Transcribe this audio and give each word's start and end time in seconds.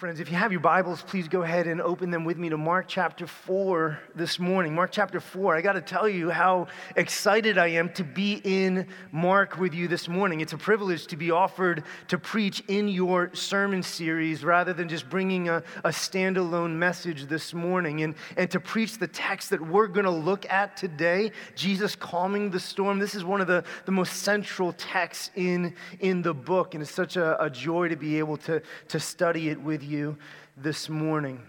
Friends, 0.00 0.18
if 0.18 0.30
you 0.30 0.36
have 0.38 0.50
your 0.50 0.62
Bibles, 0.62 1.02
please 1.02 1.28
go 1.28 1.42
ahead 1.42 1.66
and 1.66 1.78
open 1.78 2.10
them 2.10 2.24
with 2.24 2.38
me 2.38 2.48
to 2.48 2.56
Mark 2.56 2.86
chapter 2.88 3.26
4 3.26 4.00
this 4.14 4.38
morning. 4.38 4.74
Mark 4.74 4.92
chapter 4.92 5.20
4. 5.20 5.54
I 5.54 5.60
got 5.60 5.74
to 5.74 5.82
tell 5.82 6.08
you 6.08 6.30
how 6.30 6.68
excited 6.96 7.58
I 7.58 7.66
am 7.66 7.92
to 7.92 8.02
be 8.02 8.40
in 8.42 8.86
Mark 9.12 9.58
with 9.58 9.74
you 9.74 9.88
this 9.88 10.08
morning. 10.08 10.40
It's 10.40 10.54
a 10.54 10.56
privilege 10.56 11.06
to 11.08 11.18
be 11.18 11.30
offered 11.30 11.84
to 12.08 12.16
preach 12.16 12.62
in 12.66 12.88
your 12.88 13.34
sermon 13.34 13.82
series 13.82 14.42
rather 14.42 14.72
than 14.72 14.88
just 14.88 15.06
bringing 15.10 15.50
a, 15.50 15.62
a 15.84 15.90
standalone 15.90 16.76
message 16.76 17.26
this 17.26 17.52
morning 17.52 18.00
and, 18.00 18.14
and 18.38 18.50
to 18.52 18.58
preach 18.58 18.96
the 18.96 19.06
text 19.06 19.50
that 19.50 19.60
we're 19.60 19.86
going 19.86 20.06
to 20.06 20.10
look 20.10 20.50
at 20.50 20.78
today 20.78 21.30
Jesus 21.54 21.94
calming 21.94 22.48
the 22.48 22.60
storm. 22.60 23.00
This 23.00 23.14
is 23.14 23.22
one 23.22 23.42
of 23.42 23.48
the, 23.48 23.64
the 23.84 23.92
most 23.92 24.14
central 24.22 24.72
texts 24.72 25.30
in, 25.34 25.74
in 25.98 26.22
the 26.22 26.32
book, 26.32 26.72
and 26.72 26.82
it's 26.82 26.90
such 26.90 27.18
a, 27.18 27.38
a 27.44 27.50
joy 27.50 27.88
to 27.88 27.96
be 27.96 28.18
able 28.18 28.38
to, 28.38 28.62
to 28.88 28.98
study 28.98 29.50
it 29.50 29.60
with 29.60 29.82
you 29.82 29.89
you 29.90 30.16
this 30.56 30.88
morning. 30.88 31.42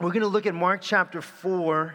We're 0.00 0.08
going 0.12 0.22
to 0.22 0.28
look 0.28 0.46
at 0.46 0.54
Mark 0.54 0.80
chapter 0.80 1.20
4, 1.20 1.94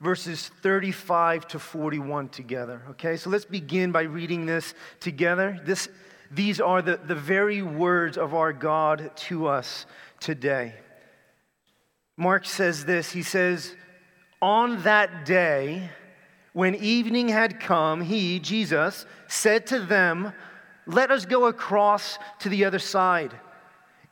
verses 0.00 0.50
35 0.60 1.48
to 1.48 1.58
41 1.58 2.28
together. 2.28 2.82
Okay, 2.90 3.16
so 3.16 3.30
let's 3.30 3.46
begin 3.46 3.92
by 3.92 4.02
reading 4.02 4.44
this 4.44 4.74
together. 5.00 5.58
This, 5.64 5.88
these 6.30 6.60
are 6.60 6.82
the, 6.82 6.98
the 6.98 7.14
very 7.14 7.62
words 7.62 8.18
of 8.18 8.34
our 8.34 8.52
God 8.52 9.10
to 9.16 9.46
us 9.46 9.86
today. 10.20 10.74
Mark 12.16 12.44
says 12.44 12.84
this 12.84 13.10
He 13.10 13.22
says, 13.22 13.74
On 14.42 14.82
that 14.82 15.24
day, 15.24 15.90
when 16.52 16.74
evening 16.74 17.28
had 17.28 17.60
come, 17.60 18.00
he, 18.02 18.38
Jesus, 18.38 19.06
said 19.28 19.66
to 19.68 19.80
them, 19.80 20.32
Let 20.86 21.10
us 21.10 21.24
go 21.24 21.46
across 21.46 22.18
to 22.40 22.48
the 22.48 22.64
other 22.66 22.78
side. 22.78 23.34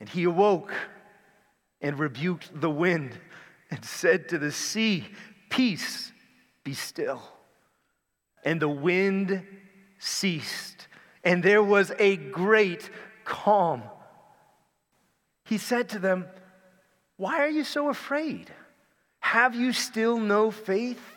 And 0.00 0.08
he 0.08 0.24
awoke 0.24 0.72
and 1.80 1.98
rebuked 1.98 2.60
the 2.60 2.70
wind 2.70 3.18
and 3.70 3.84
said 3.84 4.28
to 4.30 4.38
the 4.38 4.52
sea, 4.52 5.06
Peace, 5.50 6.12
be 6.64 6.74
still. 6.74 7.22
And 8.44 8.60
the 8.60 8.68
wind 8.68 9.46
ceased, 9.98 10.88
and 11.22 11.42
there 11.42 11.62
was 11.62 11.92
a 11.98 12.16
great 12.16 12.90
calm. 13.24 13.82
He 15.46 15.58
said 15.58 15.90
to 15.90 15.98
them, 15.98 16.26
Why 17.16 17.40
are 17.40 17.48
you 17.48 17.64
so 17.64 17.88
afraid? 17.88 18.50
Have 19.20 19.54
you 19.54 19.72
still 19.72 20.18
no 20.18 20.50
faith? 20.50 21.13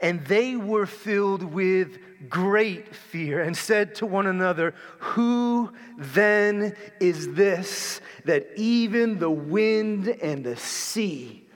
And 0.00 0.24
they 0.26 0.56
were 0.56 0.86
filled 0.86 1.42
with 1.42 1.98
great 2.28 2.94
fear 2.94 3.40
and 3.40 3.56
said 3.56 3.94
to 3.96 4.06
one 4.06 4.26
another, 4.26 4.74
Who 4.98 5.72
then 5.98 6.74
is 7.00 7.32
this 7.34 8.00
that 8.24 8.48
even 8.56 9.18
the 9.18 9.30
wind 9.30 10.08
and 10.08 10.44
the 10.44 10.56
sea 10.56 11.46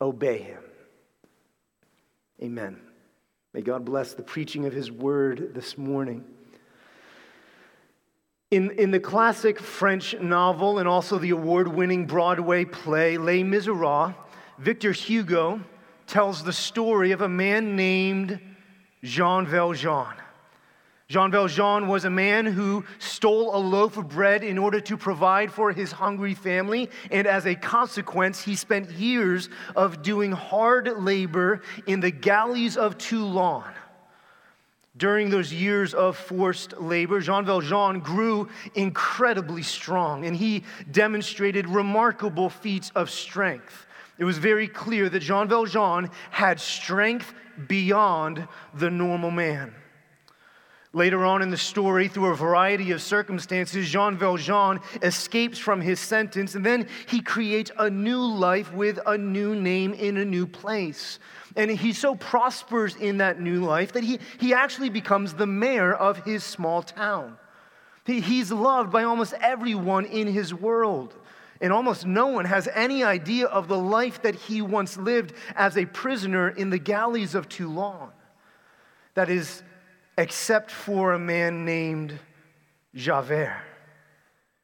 obey 0.00 0.38
him? 0.38 0.62
Amen. 2.42 2.78
May 3.52 3.62
God 3.62 3.84
bless 3.84 4.12
the 4.12 4.22
preaching 4.22 4.66
of 4.66 4.74
his 4.74 4.92
word 4.92 5.54
this 5.54 5.78
morning. 5.78 6.24
In, 8.50 8.70
in 8.72 8.90
the 8.90 9.00
classic 9.00 9.58
French 9.58 10.14
novel 10.20 10.78
and 10.78 10.86
also 10.86 11.18
the 11.18 11.30
award 11.30 11.66
winning 11.66 12.06
Broadway 12.06 12.64
play 12.64 13.16
Les 13.16 13.42
Miserables, 13.42 14.14
Victor 14.58 14.92
Hugo 14.92 15.62
tells 16.06 16.44
the 16.44 16.52
story 16.52 17.12
of 17.12 17.20
a 17.20 17.28
man 17.28 17.76
named 17.76 18.40
Jean 19.02 19.46
Valjean. 19.46 20.14
Jean 21.08 21.30
Valjean 21.30 21.86
was 21.86 22.04
a 22.04 22.10
man 22.10 22.46
who 22.46 22.84
stole 22.98 23.54
a 23.54 23.58
loaf 23.58 23.96
of 23.96 24.08
bread 24.08 24.42
in 24.42 24.58
order 24.58 24.80
to 24.80 24.96
provide 24.96 25.52
for 25.52 25.70
his 25.70 25.92
hungry 25.92 26.34
family, 26.34 26.90
and 27.12 27.28
as 27.28 27.46
a 27.46 27.54
consequence, 27.54 28.42
he 28.42 28.56
spent 28.56 28.90
years 28.90 29.48
of 29.76 30.02
doing 30.02 30.32
hard 30.32 30.98
labor 30.98 31.62
in 31.86 32.00
the 32.00 32.10
galleys 32.10 32.76
of 32.76 32.98
Toulon. 32.98 33.72
During 34.96 35.30
those 35.30 35.52
years 35.52 35.94
of 35.94 36.16
forced 36.16 36.80
labor, 36.80 37.20
Jean 37.20 37.44
Valjean 37.44 38.00
grew 38.00 38.48
incredibly 38.74 39.62
strong, 39.62 40.24
and 40.24 40.34
he 40.34 40.64
demonstrated 40.90 41.68
remarkable 41.68 42.50
feats 42.50 42.90
of 42.96 43.10
strength 43.10 43.86
it 44.18 44.24
was 44.24 44.38
very 44.38 44.68
clear 44.68 45.08
that 45.08 45.20
Jean 45.20 45.48
Valjean 45.48 46.10
had 46.30 46.60
strength 46.60 47.34
beyond 47.68 48.46
the 48.74 48.90
normal 48.90 49.30
man. 49.30 49.74
Later 50.92 51.26
on 51.26 51.42
in 51.42 51.50
the 51.50 51.58
story, 51.58 52.08
through 52.08 52.32
a 52.32 52.34
variety 52.34 52.90
of 52.92 53.02
circumstances, 53.02 53.90
Jean 53.90 54.16
Valjean 54.16 54.80
escapes 55.02 55.58
from 55.58 55.82
his 55.82 56.00
sentence 56.00 56.54
and 56.54 56.64
then 56.64 56.88
he 57.06 57.20
creates 57.20 57.70
a 57.78 57.90
new 57.90 58.24
life 58.24 58.72
with 58.72 58.98
a 59.04 59.18
new 59.18 59.54
name 59.54 59.92
in 59.92 60.16
a 60.16 60.24
new 60.24 60.46
place. 60.46 61.18
And 61.54 61.70
he 61.70 61.92
so 61.92 62.14
prospers 62.14 62.96
in 62.96 63.18
that 63.18 63.38
new 63.38 63.62
life 63.62 63.92
that 63.92 64.04
he, 64.04 64.20
he 64.38 64.54
actually 64.54 64.88
becomes 64.88 65.34
the 65.34 65.46
mayor 65.46 65.92
of 65.92 66.24
his 66.24 66.42
small 66.42 66.82
town. 66.82 67.36
He, 68.06 68.20
he's 68.20 68.50
loved 68.50 68.90
by 68.90 69.02
almost 69.02 69.34
everyone 69.40 70.06
in 70.06 70.28
his 70.28 70.54
world. 70.54 71.14
And 71.60 71.72
almost 71.72 72.06
no 72.06 72.26
one 72.28 72.44
has 72.44 72.68
any 72.74 73.02
idea 73.02 73.46
of 73.46 73.68
the 73.68 73.78
life 73.78 74.22
that 74.22 74.34
he 74.34 74.62
once 74.62 74.96
lived 74.96 75.32
as 75.54 75.76
a 75.76 75.86
prisoner 75.86 76.48
in 76.48 76.70
the 76.70 76.78
galleys 76.78 77.34
of 77.34 77.48
Toulon. 77.48 78.10
That 79.14 79.30
is, 79.30 79.62
except 80.18 80.70
for 80.70 81.14
a 81.14 81.18
man 81.18 81.64
named 81.64 82.18
Javert. 82.94 83.62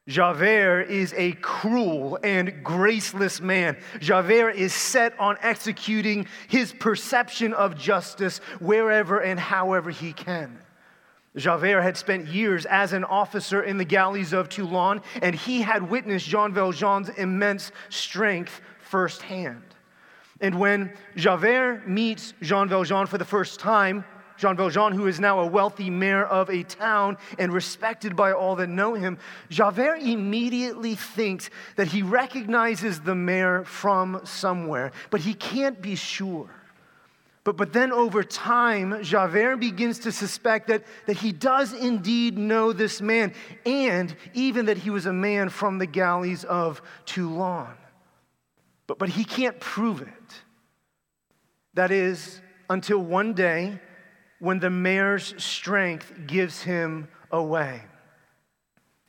Javert 0.08 0.90
is 0.90 1.14
a 1.16 1.32
cruel 1.32 2.18
and 2.24 2.64
graceless 2.64 3.40
man. 3.40 3.76
Javert 4.00 4.50
is 4.56 4.74
set 4.74 5.18
on 5.20 5.36
executing 5.40 6.26
his 6.48 6.72
perception 6.72 7.54
of 7.54 7.78
justice 7.78 8.38
wherever 8.58 9.20
and 9.20 9.38
however 9.38 9.90
he 9.90 10.12
can. 10.12 10.58
Javert 11.36 11.80
had 11.80 11.96
spent 11.96 12.26
years 12.28 12.66
as 12.66 12.92
an 12.92 13.04
officer 13.04 13.62
in 13.62 13.78
the 13.78 13.84
galleys 13.84 14.32
of 14.32 14.48
Toulon, 14.48 15.00
and 15.22 15.34
he 15.34 15.62
had 15.62 15.88
witnessed 15.88 16.26
Jean 16.26 16.52
Valjean's 16.52 17.08
immense 17.10 17.72
strength 17.88 18.60
firsthand. 18.80 19.62
And 20.40 20.58
when 20.58 20.92
Javert 21.16 21.88
meets 21.88 22.34
Jean 22.42 22.68
Valjean 22.68 23.06
for 23.06 23.16
the 23.16 23.24
first 23.24 23.60
time, 23.60 24.04
Jean 24.36 24.56
Valjean, 24.56 24.92
who 24.92 25.06
is 25.06 25.20
now 25.20 25.40
a 25.40 25.46
wealthy 25.46 25.88
mayor 25.88 26.24
of 26.24 26.50
a 26.50 26.64
town 26.64 27.16
and 27.38 27.52
respected 27.52 28.16
by 28.16 28.32
all 28.32 28.56
that 28.56 28.68
know 28.68 28.94
him, 28.94 29.18
Javert 29.48 30.00
immediately 30.00 30.96
thinks 30.96 31.48
that 31.76 31.86
he 31.86 32.02
recognizes 32.02 33.00
the 33.00 33.14
mayor 33.14 33.64
from 33.64 34.20
somewhere, 34.24 34.92
but 35.10 35.20
he 35.20 35.32
can't 35.32 35.80
be 35.80 35.94
sure. 35.94 36.50
But, 37.44 37.56
but 37.56 37.72
then 37.72 37.92
over 37.92 38.22
time, 38.22 39.02
Javert 39.02 39.56
begins 39.56 39.98
to 40.00 40.12
suspect 40.12 40.68
that, 40.68 40.84
that 41.06 41.16
he 41.16 41.32
does 41.32 41.72
indeed 41.72 42.38
know 42.38 42.72
this 42.72 43.00
man, 43.00 43.34
and 43.66 44.14
even 44.32 44.66
that 44.66 44.78
he 44.78 44.90
was 44.90 45.06
a 45.06 45.12
man 45.12 45.48
from 45.48 45.78
the 45.78 45.86
galleys 45.86 46.44
of 46.44 46.80
Toulon. 47.04 47.74
But, 48.86 48.98
but 48.98 49.08
he 49.08 49.24
can't 49.24 49.58
prove 49.58 50.02
it. 50.02 50.08
That 51.74 51.90
is, 51.90 52.40
until 52.70 52.98
one 52.98 53.34
day 53.34 53.80
when 54.38 54.60
the 54.60 54.70
mayor's 54.70 55.34
strength 55.42 56.12
gives 56.26 56.62
him 56.62 57.08
away. 57.30 57.82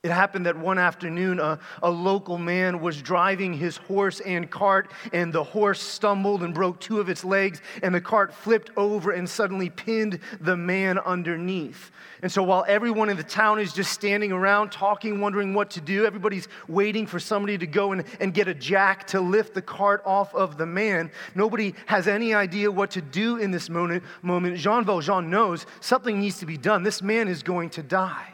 It 0.04 0.12
happened 0.12 0.48
that 0.48 0.58
one 0.58 0.78
afternoon, 0.78 1.40
a, 1.40 1.58
a, 1.82 1.90
local 1.90 2.38
man 2.38 2.82
was 2.82 3.02
driving 3.02 3.54
his 3.54 3.78
horse 3.78 4.20
and 4.20 4.52
cart, 4.52 4.92
and 5.14 5.32
the 5.32 5.46
horse 5.46 5.82
stumbled 5.82 6.44
and 6.44 6.54
broke 6.54 6.82
two 6.82 7.00
of 7.00 7.08
its 7.08 7.24
legs, 7.24 7.62
and 7.82 7.96
the 7.96 8.02
cart 8.02 8.34
flipped 8.34 8.70
over 8.76 9.12
and 9.12 9.30
suddenly 9.30 9.70
pinned 9.70 10.20
the 10.42 10.58
man 10.58 11.00
underneath. 11.00 11.90
And 12.22 12.30
so, 12.30 12.44
while 12.44 12.66
everyone 12.68 13.08
in 13.08 13.16
the 13.16 13.24
town 13.24 13.60
is 13.60 13.72
just 13.72 13.94
standing 13.94 14.34
around 14.34 14.74
talking, 14.74 15.22
wondering 15.22 15.54
what 15.54 15.70
to 15.72 15.80
do, 15.80 16.06
everybody's 16.06 16.50
waiting 16.68 17.08
for 17.08 17.18
somebody 17.18 17.58
to 17.58 17.66
go 17.66 17.94
and, 17.94 18.04
and 18.20 18.34
get 18.34 18.50
a 18.50 18.54
jack 18.54 19.08
to 19.08 19.22
lift 19.22 19.54
the 19.54 19.62
cart 19.62 20.04
off 20.06 20.36
of 20.36 20.58
the 20.58 20.66
man. 20.66 21.12
Nobody 21.34 21.76
has 21.86 22.10
any 22.10 22.34
idea 22.34 22.70
what 22.70 22.92
to 22.92 23.02
do 23.02 23.38
in 23.38 23.52
this 23.52 23.70
moment. 23.70 24.04
moment. 24.22 24.58
Jean 24.58 24.84
Valjean 24.84 25.30
knows 25.30 25.66
something 25.80 26.20
needs 26.20 26.40
to 26.40 26.46
be 26.46 26.58
done. 26.58 26.84
This 26.84 27.02
man 27.02 27.30
is 27.30 27.42
going 27.42 27.70
to 27.70 27.82
die. 27.82 28.33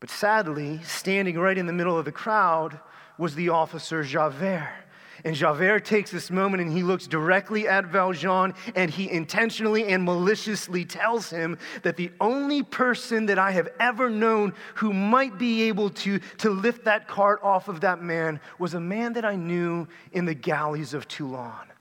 But 0.00 0.10
sadly, 0.10 0.80
standing 0.84 1.38
right 1.38 1.56
in 1.56 1.66
the 1.66 1.72
middle 1.72 1.98
of 1.98 2.04
the 2.04 2.12
crowd 2.12 2.78
was 3.18 3.34
the 3.34 3.48
officer 3.48 4.02
Javert. 4.02 4.86
And 5.24 5.34
Javert 5.34 5.84
takes 5.84 6.10
this 6.10 6.30
moment 6.30 6.62
and 6.62 6.70
he 6.70 6.82
looks 6.82 7.06
directly 7.06 7.66
at 7.66 7.86
Valjean 7.86 8.54
and 8.74 8.90
he 8.90 9.10
intentionally 9.10 9.86
and 9.86 10.04
maliciously 10.04 10.84
tells 10.84 11.30
him 11.30 11.58
that 11.82 11.96
the 11.96 12.12
only 12.20 12.62
person 12.62 13.26
that 13.26 13.38
I 13.38 13.50
have 13.52 13.68
ever 13.80 14.10
known 14.10 14.52
who 14.74 14.92
might 14.92 15.38
be 15.38 15.62
able 15.64 15.90
to, 15.90 16.18
to 16.38 16.50
lift 16.50 16.84
that 16.84 17.08
cart 17.08 17.40
off 17.42 17.68
of 17.68 17.80
that 17.80 18.02
man 18.02 18.40
was 18.58 18.74
a 18.74 18.80
man 18.80 19.14
that 19.14 19.24
I 19.24 19.36
knew 19.36 19.88
in 20.12 20.26
the 20.26 20.34
galleys 20.34 20.92
of 20.92 21.08
Toulon. 21.08 21.72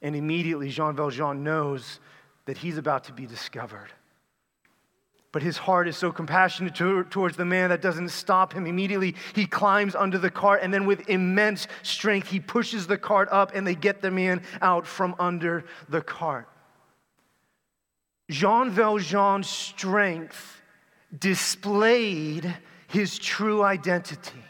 And 0.00 0.14
immediately 0.14 0.70
Jean 0.70 0.94
Valjean 0.94 1.42
knows 1.42 1.98
that 2.46 2.56
he's 2.56 2.78
about 2.78 3.04
to 3.04 3.12
be 3.12 3.26
discovered. 3.26 3.92
But 5.32 5.42
his 5.42 5.56
heart 5.56 5.88
is 5.88 5.96
so 5.96 6.12
compassionate 6.12 6.74
to, 6.76 7.04
towards 7.04 7.38
the 7.38 7.46
man 7.46 7.70
that 7.70 7.80
doesn't 7.80 8.10
stop 8.10 8.52
him. 8.52 8.66
Immediately, 8.66 9.16
he 9.34 9.46
climbs 9.46 9.94
under 9.94 10.18
the 10.18 10.30
cart, 10.30 10.60
and 10.62 10.72
then 10.72 10.84
with 10.84 11.08
immense 11.08 11.66
strength, 11.82 12.28
he 12.28 12.38
pushes 12.38 12.86
the 12.86 12.98
cart 12.98 13.30
up, 13.32 13.52
and 13.54 13.66
they 13.66 13.74
get 13.74 14.02
the 14.02 14.10
man 14.10 14.42
out 14.60 14.86
from 14.86 15.14
under 15.18 15.64
the 15.88 16.02
cart. 16.02 16.48
Jean 18.30 18.70
Valjean's 18.70 19.48
strength 19.48 20.60
displayed 21.18 22.54
his 22.86 23.18
true 23.18 23.62
identity. 23.62 24.41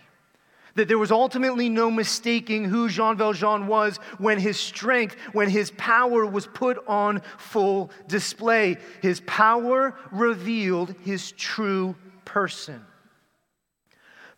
That 0.75 0.89
there 0.89 0.99
was 0.99 1.13
ultimately 1.13 1.69
no 1.69 1.91
mistaking 1.91 2.65
who 2.65 2.89
Jean 2.89 3.17
Valjean 3.17 3.67
was 3.67 3.99
when 4.19 4.39
his 4.39 4.59
strength, 4.59 5.17
when 5.33 5.51
his 5.51 5.71
power 5.73 6.25
was 6.25 6.47
put 6.47 6.79
on 6.87 7.21
full 7.37 7.91
display. 8.09 8.79
His 9.03 9.21
power 9.27 9.95
revealed 10.11 10.95
his 11.05 11.33
true 11.33 11.95
person. 12.25 12.85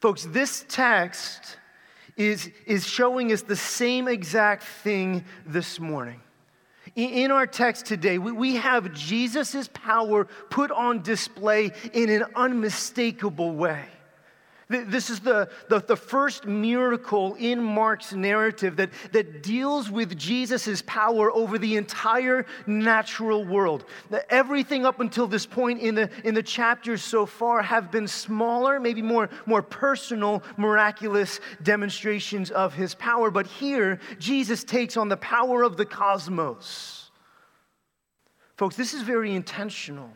Folks, 0.01 0.25
this 0.25 0.65
text 0.69 1.57
is, 2.17 2.51
is 2.67 2.87
showing 2.87 3.33
us 3.33 3.43
the 3.43 3.57
same 3.57 4.09
exact 4.09 4.63
thing 4.63 5.25
this 5.47 5.81
morning. 5.81 6.21
In 6.97 7.31
our 7.33 7.47
text 7.47 7.87
today, 7.87 8.19
we 8.19 8.57
have 8.57 8.93
Jesus' 8.93 9.69
power 9.73 10.27
put 10.49 10.71
on 10.71 11.03
display 11.03 11.73
in 11.93 12.09
an 12.09 12.25
unmistakable 12.37 13.53
way. 13.53 13.85
This 14.69 15.11
is 15.11 15.21
the, 15.21 15.51
the, 15.69 15.81
the, 15.81 15.97
first 15.97 16.47
miracle 16.47 17.35
in 17.35 17.63
Mark's 17.63 18.15
narrative 18.15 18.77
that, 18.77 18.91
that 19.13 19.43
deals 19.43 19.91
with 19.91 20.17
Jesus' 20.17 20.83
power 20.87 21.31
over 21.31 21.59
the 21.59 21.77
entire 21.77 22.47
natural 22.67 23.45
world. 23.45 23.85
Everything 24.31 24.87
up 24.87 25.01
until 25.01 25.27
this 25.27 25.45
point 25.45 25.81
in 25.81 25.95
the, 25.95 26.11
in 26.25 26.33
the 26.33 26.43
chapters 26.43 27.03
so 27.03 27.27
far 27.27 27.61
have 27.63 27.91
been 27.91 28.09
smaller, 28.09 28.81
maybe 28.81 29.03
more, 29.03 29.29
more 29.45 29.61
personal, 29.61 30.43
miraculous 30.57 31.41
demonstrations 31.63 32.51
of 32.51 32.73
his 32.73 32.95
power. 32.95 33.31
But 33.31 33.47
here, 33.47 34.01
Jesus 34.19 34.65
takes 34.65 34.97
on 34.97 35.11
the 35.11 35.19
power 35.19 35.63
of 35.63 35.77
the 35.77 35.85
cosmos. 35.85 37.11
Folks, 38.57 38.77
this 38.77 38.95
is 38.95 39.03
very 39.03 39.35
intentional 39.35 40.11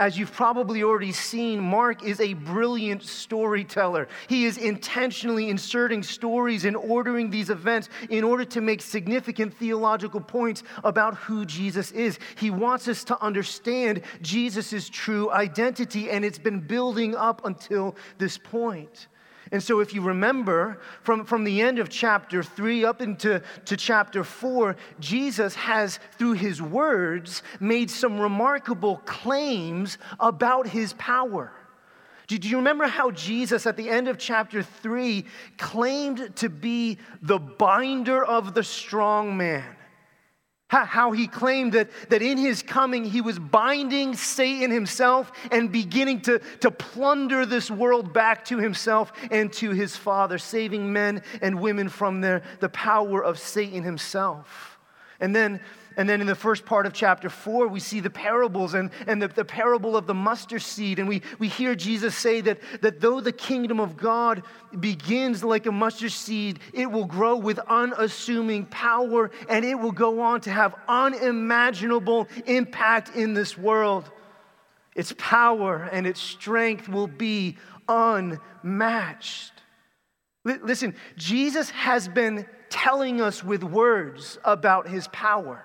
as 0.00 0.18
you've 0.18 0.32
probably 0.32 0.82
already 0.82 1.12
seen, 1.12 1.60
Mark 1.60 2.02
is 2.02 2.20
a 2.20 2.32
brilliant 2.32 3.02
storyteller. 3.02 4.08
He 4.28 4.46
is 4.46 4.56
intentionally 4.56 5.50
inserting 5.50 6.02
stories 6.02 6.64
and 6.64 6.74
ordering 6.74 7.28
these 7.28 7.50
events 7.50 7.90
in 8.08 8.24
order 8.24 8.46
to 8.46 8.62
make 8.62 8.80
significant 8.80 9.52
theological 9.52 10.22
points 10.22 10.62
about 10.84 11.16
who 11.16 11.44
Jesus 11.44 11.92
is. 11.92 12.18
He 12.36 12.50
wants 12.50 12.88
us 12.88 13.04
to 13.04 13.22
understand 13.22 14.00
Jesus' 14.22 14.88
true 14.88 15.30
identity, 15.30 16.10
and 16.10 16.24
it's 16.24 16.38
been 16.38 16.60
building 16.60 17.14
up 17.14 17.44
until 17.44 17.94
this 18.16 18.38
point. 18.38 19.06
And 19.52 19.62
so, 19.62 19.80
if 19.80 19.92
you 19.92 20.00
remember 20.00 20.80
from, 21.02 21.24
from 21.24 21.42
the 21.42 21.60
end 21.60 21.80
of 21.80 21.88
chapter 21.88 22.42
three 22.42 22.84
up 22.84 23.02
into 23.02 23.42
to 23.64 23.76
chapter 23.76 24.22
four, 24.22 24.76
Jesus 25.00 25.56
has, 25.56 25.98
through 26.18 26.34
his 26.34 26.62
words, 26.62 27.42
made 27.58 27.90
some 27.90 28.20
remarkable 28.20 28.98
claims 28.98 29.98
about 30.20 30.68
his 30.68 30.92
power. 30.92 31.52
Do 32.28 32.36
you 32.48 32.58
remember 32.58 32.86
how 32.86 33.10
Jesus, 33.10 33.66
at 33.66 33.76
the 33.76 33.90
end 33.90 34.06
of 34.06 34.16
chapter 34.16 34.62
three, 34.62 35.24
claimed 35.58 36.36
to 36.36 36.48
be 36.48 36.98
the 37.20 37.40
binder 37.40 38.24
of 38.24 38.54
the 38.54 38.62
strong 38.62 39.36
man? 39.36 39.64
How 40.70 41.10
he 41.10 41.26
claimed 41.26 41.72
that, 41.72 41.90
that 42.10 42.22
in 42.22 42.38
his 42.38 42.62
coming 42.62 43.04
he 43.04 43.20
was 43.20 43.40
binding 43.40 44.14
Satan 44.14 44.70
himself 44.70 45.32
and 45.50 45.72
beginning 45.72 46.20
to, 46.22 46.40
to 46.60 46.70
plunder 46.70 47.44
this 47.44 47.72
world 47.72 48.12
back 48.12 48.44
to 48.46 48.58
himself 48.58 49.12
and 49.32 49.52
to 49.54 49.70
his 49.72 49.96
Father, 49.96 50.38
saving 50.38 50.92
men 50.92 51.24
and 51.42 51.60
women 51.60 51.88
from 51.88 52.20
their, 52.20 52.42
the 52.60 52.68
power 52.68 53.20
of 53.20 53.40
Satan 53.40 53.82
himself. 53.82 54.78
And 55.18 55.34
then 55.34 55.60
and 55.96 56.08
then 56.08 56.20
in 56.20 56.26
the 56.26 56.34
first 56.34 56.64
part 56.64 56.86
of 56.86 56.92
chapter 56.92 57.28
four, 57.28 57.66
we 57.66 57.80
see 57.80 58.00
the 58.00 58.10
parables 58.10 58.74
and, 58.74 58.90
and 59.06 59.20
the, 59.20 59.28
the 59.28 59.44
parable 59.44 59.96
of 59.96 60.06
the 60.06 60.14
mustard 60.14 60.62
seed. 60.62 60.98
And 60.98 61.08
we, 61.08 61.22
we 61.38 61.48
hear 61.48 61.74
Jesus 61.74 62.16
say 62.16 62.40
that, 62.42 62.60
that 62.80 63.00
though 63.00 63.20
the 63.20 63.32
kingdom 63.32 63.80
of 63.80 63.96
God 63.96 64.42
begins 64.78 65.42
like 65.42 65.66
a 65.66 65.72
mustard 65.72 66.12
seed, 66.12 66.60
it 66.72 66.90
will 66.90 67.06
grow 67.06 67.36
with 67.36 67.58
unassuming 67.58 68.66
power 68.66 69.30
and 69.48 69.64
it 69.64 69.74
will 69.74 69.92
go 69.92 70.20
on 70.20 70.40
to 70.42 70.50
have 70.50 70.74
unimaginable 70.88 72.28
impact 72.46 73.16
in 73.16 73.34
this 73.34 73.58
world. 73.58 74.10
Its 74.94 75.12
power 75.18 75.88
and 75.92 76.06
its 76.06 76.20
strength 76.20 76.88
will 76.88 77.08
be 77.08 77.56
unmatched. 77.88 79.52
Listen, 80.44 80.94
Jesus 81.16 81.70
has 81.70 82.08
been 82.08 82.46
telling 82.70 83.20
us 83.20 83.44
with 83.44 83.62
words 83.62 84.38
about 84.44 84.88
his 84.88 85.08
power. 85.08 85.64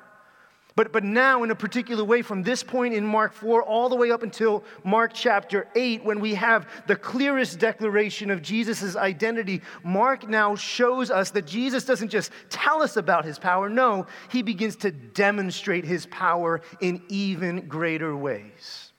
But, 0.75 0.91
but 0.91 1.05
now, 1.05 1.43
in 1.43 1.51
a 1.51 1.55
particular 1.55 2.03
way, 2.03 2.21
from 2.21 2.43
this 2.43 2.61
point 2.61 2.93
in 2.93 3.05
Mark 3.05 3.31
4 3.31 3.63
all 3.63 3.87
the 3.87 3.95
way 3.95 4.11
up 4.11 4.23
until 4.23 4.61
Mark 4.83 5.13
chapter 5.13 5.69
8, 5.73 6.03
when 6.03 6.19
we 6.19 6.33
have 6.35 6.67
the 6.85 6.97
clearest 6.97 7.59
declaration 7.59 8.29
of 8.29 8.41
Jesus' 8.41 8.97
identity, 8.97 9.61
Mark 9.85 10.27
now 10.27 10.53
shows 10.55 11.09
us 11.09 11.31
that 11.31 11.47
Jesus 11.47 11.85
doesn't 11.85 12.09
just 12.09 12.29
tell 12.49 12.81
us 12.83 12.97
about 12.97 13.23
his 13.23 13.39
power. 13.39 13.69
No, 13.69 14.05
he 14.29 14.41
begins 14.41 14.75
to 14.77 14.91
demonstrate 14.91 15.85
his 15.85 16.07
power 16.07 16.59
in 16.81 17.01
even 17.07 17.69
greater 17.69 18.15
ways. 18.15 18.91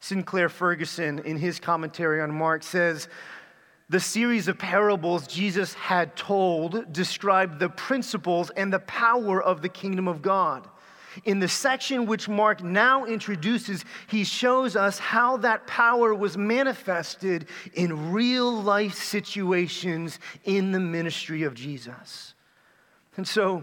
Sinclair 0.00 0.50
Ferguson, 0.50 1.20
in 1.20 1.38
his 1.38 1.60
commentary 1.60 2.20
on 2.20 2.30
Mark, 2.30 2.62
says, 2.62 3.08
the 3.92 4.00
series 4.00 4.48
of 4.48 4.56
parables 4.56 5.26
Jesus 5.26 5.74
had 5.74 6.16
told 6.16 6.90
described 6.94 7.58
the 7.58 7.68
principles 7.68 8.48
and 8.56 8.72
the 8.72 8.78
power 8.78 9.42
of 9.42 9.60
the 9.60 9.68
kingdom 9.68 10.08
of 10.08 10.22
God. 10.22 10.66
In 11.24 11.40
the 11.40 11.48
section 11.48 12.06
which 12.06 12.26
Mark 12.26 12.62
now 12.62 13.04
introduces, 13.04 13.84
he 14.06 14.24
shows 14.24 14.76
us 14.76 14.98
how 14.98 15.36
that 15.36 15.66
power 15.66 16.14
was 16.14 16.38
manifested 16.38 17.48
in 17.74 18.12
real 18.12 18.50
life 18.50 18.94
situations 18.94 20.18
in 20.44 20.72
the 20.72 20.80
ministry 20.80 21.42
of 21.42 21.52
Jesus. 21.52 22.32
And 23.18 23.28
so, 23.28 23.62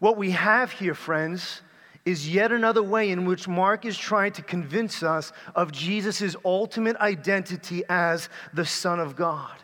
what 0.00 0.18
we 0.18 0.32
have 0.32 0.70
here, 0.70 0.92
friends, 0.92 1.62
is 2.04 2.28
yet 2.28 2.52
another 2.52 2.82
way 2.82 3.10
in 3.10 3.24
which 3.24 3.48
Mark 3.48 3.86
is 3.86 3.96
trying 3.96 4.32
to 4.32 4.42
convince 4.42 5.02
us 5.02 5.32
of 5.54 5.72
Jesus' 5.72 6.36
ultimate 6.44 6.98
identity 6.98 7.84
as 7.88 8.28
the 8.52 8.66
Son 8.66 9.00
of 9.00 9.16
God. 9.16 9.61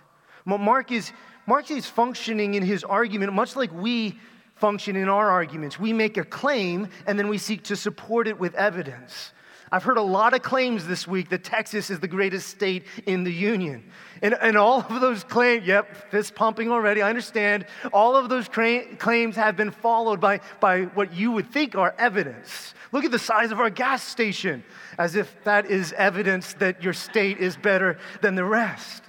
Mark 0.56 0.92
is, 0.92 1.12
Mark 1.46 1.70
is 1.70 1.86
functioning 1.86 2.54
in 2.54 2.62
his 2.62 2.84
argument 2.84 3.32
much 3.32 3.56
like 3.56 3.72
we 3.72 4.18
function 4.54 4.96
in 4.96 5.08
our 5.08 5.28
arguments. 5.30 5.78
We 5.78 5.92
make 5.92 6.16
a 6.16 6.24
claim 6.24 6.88
and 7.06 7.18
then 7.18 7.28
we 7.28 7.38
seek 7.38 7.64
to 7.64 7.76
support 7.76 8.26
it 8.26 8.38
with 8.38 8.54
evidence. 8.54 9.32
I've 9.70 9.84
heard 9.84 9.98
a 9.98 10.02
lot 10.02 10.32
of 10.32 10.40
claims 10.40 10.86
this 10.86 11.06
week 11.06 11.28
that 11.28 11.44
Texas 11.44 11.90
is 11.90 12.00
the 12.00 12.08
greatest 12.08 12.48
state 12.48 12.84
in 13.04 13.22
the 13.22 13.32
union. 13.32 13.84
And, 14.22 14.34
and 14.40 14.56
all 14.56 14.80
of 14.80 15.00
those 15.00 15.24
claims, 15.24 15.66
yep, 15.66 16.10
fist 16.10 16.34
pumping 16.34 16.70
already, 16.70 17.02
I 17.02 17.10
understand. 17.10 17.66
All 17.92 18.16
of 18.16 18.30
those 18.30 18.48
cra- 18.48 18.96
claims 18.96 19.36
have 19.36 19.56
been 19.56 19.70
followed 19.70 20.20
by, 20.20 20.40
by 20.60 20.84
what 20.84 21.12
you 21.12 21.32
would 21.32 21.52
think 21.52 21.76
are 21.76 21.94
evidence. 21.98 22.72
Look 22.92 23.04
at 23.04 23.10
the 23.10 23.18
size 23.18 23.52
of 23.52 23.60
our 23.60 23.68
gas 23.68 24.02
station, 24.02 24.64
as 24.96 25.14
if 25.16 25.36
that 25.44 25.66
is 25.66 25.92
evidence 25.92 26.54
that 26.54 26.82
your 26.82 26.94
state 26.94 27.36
is 27.38 27.56
better 27.56 27.98
than 28.22 28.34
the 28.34 28.44
rest. 28.44 29.02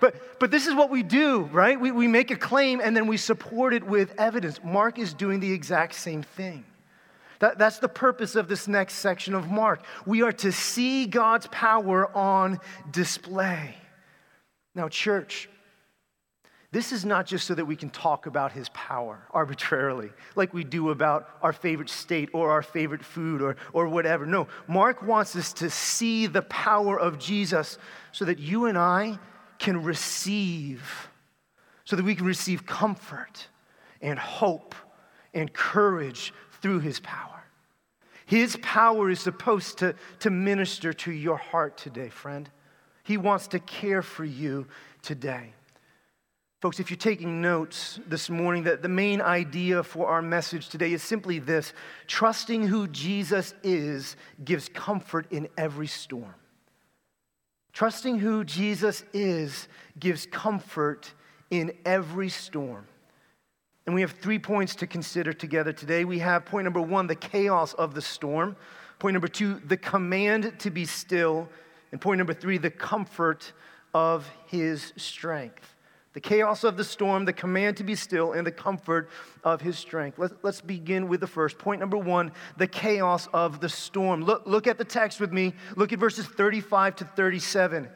But, 0.00 0.38
but 0.38 0.50
this 0.50 0.66
is 0.66 0.74
what 0.74 0.90
we 0.90 1.02
do, 1.02 1.42
right? 1.52 1.80
We, 1.80 1.90
we 1.90 2.06
make 2.06 2.30
a 2.30 2.36
claim 2.36 2.80
and 2.82 2.96
then 2.96 3.06
we 3.06 3.16
support 3.16 3.74
it 3.74 3.84
with 3.84 4.14
evidence. 4.18 4.60
Mark 4.62 4.98
is 4.98 5.12
doing 5.12 5.40
the 5.40 5.52
exact 5.52 5.94
same 5.94 6.22
thing. 6.22 6.64
That, 7.40 7.58
that's 7.58 7.78
the 7.78 7.88
purpose 7.88 8.34
of 8.34 8.48
this 8.48 8.66
next 8.66 8.94
section 8.94 9.34
of 9.34 9.48
Mark. 9.48 9.84
We 10.06 10.22
are 10.22 10.32
to 10.32 10.52
see 10.52 11.06
God's 11.06 11.46
power 11.48 12.14
on 12.16 12.58
display. 12.90 13.76
Now, 14.74 14.88
church, 14.88 15.48
this 16.70 16.92
is 16.92 17.04
not 17.04 17.26
just 17.26 17.46
so 17.46 17.54
that 17.54 17.64
we 17.64 17.76
can 17.76 17.88
talk 17.88 18.26
about 18.26 18.52
his 18.52 18.68
power 18.70 19.26
arbitrarily, 19.30 20.10
like 20.36 20.52
we 20.52 20.64
do 20.64 20.90
about 20.90 21.28
our 21.40 21.52
favorite 21.52 21.88
state 21.88 22.28
or 22.34 22.50
our 22.50 22.60
favorite 22.60 23.04
food 23.04 23.40
or, 23.40 23.56
or 23.72 23.88
whatever. 23.88 24.26
No, 24.26 24.48
Mark 24.66 25.02
wants 25.02 25.34
us 25.34 25.52
to 25.54 25.70
see 25.70 26.26
the 26.26 26.42
power 26.42 26.98
of 27.00 27.18
Jesus 27.18 27.78
so 28.12 28.26
that 28.26 28.38
you 28.38 28.66
and 28.66 28.76
I 28.76 29.18
can 29.58 29.82
receive 29.82 31.08
so 31.84 31.96
that 31.96 32.04
we 32.04 32.14
can 32.14 32.26
receive 32.26 32.66
comfort 32.66 33.48
and 34.00 34.18
hope 34.18 34.74
and 35.34 35.52
courage 35.52 36.32
through 36.60 36.80
his 36.80 37.00
power. 37.00 37.42
His 38.26 38.58
power 38.60 39.08
is 39.08 39.20
supposed 39.20 39.78
to, 39.78 39.94
to 40.20 40.30
minister 40.30 40.92
to 40.92 41.12
your 41.12 41.38
heart 41.38 41.78
today, 41.78 42.10
friend. 42.10 42.48
He 43.02 43.16
wants 43.16 43.48
to 43.48 43.58
care 43.58 44.02
for 44.02 44.24
you 44.24 44.66
today. 45.00 45.54
Folks, 46.60 46.80
if 46.80 46.90
you're 46.90 46.98
taking 46.98 47.40
notes 47.40 48.00
this 48.06 48.28
morning, 48.28 48.64
that 48.64 48.82
the 48.82 48.88
main 48.88 49.22
idea 49.22 49.82
for 49.82 50.08
our 50.08 50.20
message 50.20 50.68
today 50.68 50.92
is 50.92 51.02
simply 51.02 51.38
this 51.38 51.72
trusting 52.06 52.66
who 52.66 52.88
Jesus 52.88 53.54
is 53.62 54.16
gives 54.44 54.68
comfort 54.68 55.26
in 55.30 55.48
every 55.56 55.86
storm. 55.86 56.34
Trusting 57.72 58.18
who 58.18 58.44
Jesus 58.44 59.04
is 59.12 59.68
gives 59.98 60.26
comfort 60.26 61.12
in 61.50 61.72
every 61.84 62.28
storm. 62.28 62.86
And 63.86 63.94
we 63.94 64.02
have 64.02 64.12
three 64.12 64.38
points 64.38 64.74
to 64.76 64.86
consider 64.86 65.32
together 65.32 65.72
today. 65.72 66.04
We 66.04 66.18
have 66.18 66.44
point 66.44 66.64
number 66.64 66.80
one, 66.80 67.06
the 67.06 67.14
chaos 67.14 67.72
of 67.74 67.94
the 67.94 68.02
storm. 68.02 68.56
Point 68.98 69.14
number 69.14 69.28
two, 69.28 69.62
the 69.66 69.76
command 69.76 70.58
to 70.58 70.70
be 70.70 70.84
still. 70.84 71.48
And 71.90 72.00
point 72.00 72.18
number 72.18 72.34
three, 72.34 72.58
the 72.58 72.70
comfort 72.70 73.52
of 73.94 74.28
his 74.46 74.92
strength. 74.96 75.74
The 76.14 76.20
chaos 76.20 76.64
of 76.64 76.76
the 76.76 76.84
storm, 76.84 77.26
the 77.26 77.32
command 77.32 77.76
to 77.76 77.84
be 77.84 77.94
still, 77.94 78.32
and 78.32 78.46
the 78.46 78.52
comfort 78.52 79.10
of 79.44 79.60
his 79.60 79.78
strength. 79.78 80.18
Let's, 80.18 80.34
let's 80.42 80.60
begin 80.60 81.08
with 81.08 81.20
the 81.20 81.26
first. 81.26 81.58
Point 81.58 81.80
number 81.80 81.98
one 81.98 82.32
the 82.56 82.66
chaos 82.66 83.28
of 83.32 83.60
the 83.60 83.68
storm. 83.68 84.22
Look, 84.22 84.46
look 84.46 84.66
at 84.66 84.78
the 84.78 84.84
text 84.84 85.20
with 85.20 85.32
me. 85.32 85.54
Look 85.76 85.92
at 85.92 85.98
verses 85.98 86.26
35 86.26 86.96
to 86.96 87.04
37. 87.04 87.88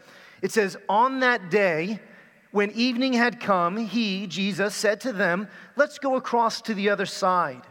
It 0.42 0.52
says, 0.52 0.76
On 0.88 1.20
that 1.20 1.50
day, 1.50 2.00
when 2.50 2.70
evening 2.72 3.14
had 3.14 3.40
come, 3.40 3.78
he, 3.78 4.26
Jesus, 4.26 4.74
said 4.74 5.00
to 5.00 5.12
them, 5.12 5.48
Let's 5.76 5.98
go 5.98 6.16
across 6.16 6.60
to 6.62 6.74
the 6.74 6.90
other 6.90 7.06
side. 7.06 7.62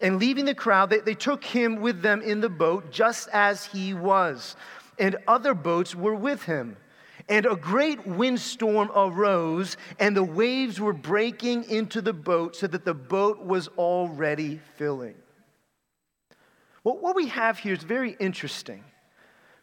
And 0.00 0.18
leaving 0.18 0.44
the 0.44 0.54
crowd, 0.54 0.90
they, 0.90 0.98
they 0.98 1.14
took 1.14 1.44
him 1.44 1.80
with 1.80 2.02
them 2.02 2.22
in 2.22 2.40
the 2.40 2.48
boat, 2.48 2.90
just 2.90 3.28
as 3.32 3.66
he 3.66 3.94
was. 3.94 4.56
And 4.98 5.16
other 5.26 5.54
boats 5.54 5.94
were 5.94 6.14
with 6.14 6.42
him. 6.42 6.76
And 7.28 7.44
a 7.44 7.56
great 7.56 8.06
windstorm 8.06 8.90
arose, 8.94 9.76
and 9.98 10.16
the 10.16 10.22
waves 10.22 10.80
were 10.80 10.94
breaking 10.94 11.64
into 11.64 12.00
the 12.00 12.14
boat 12.14 12.56
so 12.56 12.66
that 12.66 12.84
the 12.84 12.94
boat 12.94 13.44
was 13.44 13.68
already 13.76 14.60
filling. 14.76 15.14
Well, 16.84 16.98
what 16.98 17.16
we 17.16 17.28
have 17.28 17.58
here 17.58 17.74
is 17.74 17.82
very 17.82 18.16
interesting. 18.18 18.82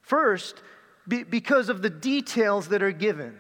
First, 0.01 0.61
because 1.07 1.69
of 1.69 1.81
the 1.81 1.89
details 1.89 2.67
that 2.67 2.83
are 2.83 2.91
given. 2.91 3.37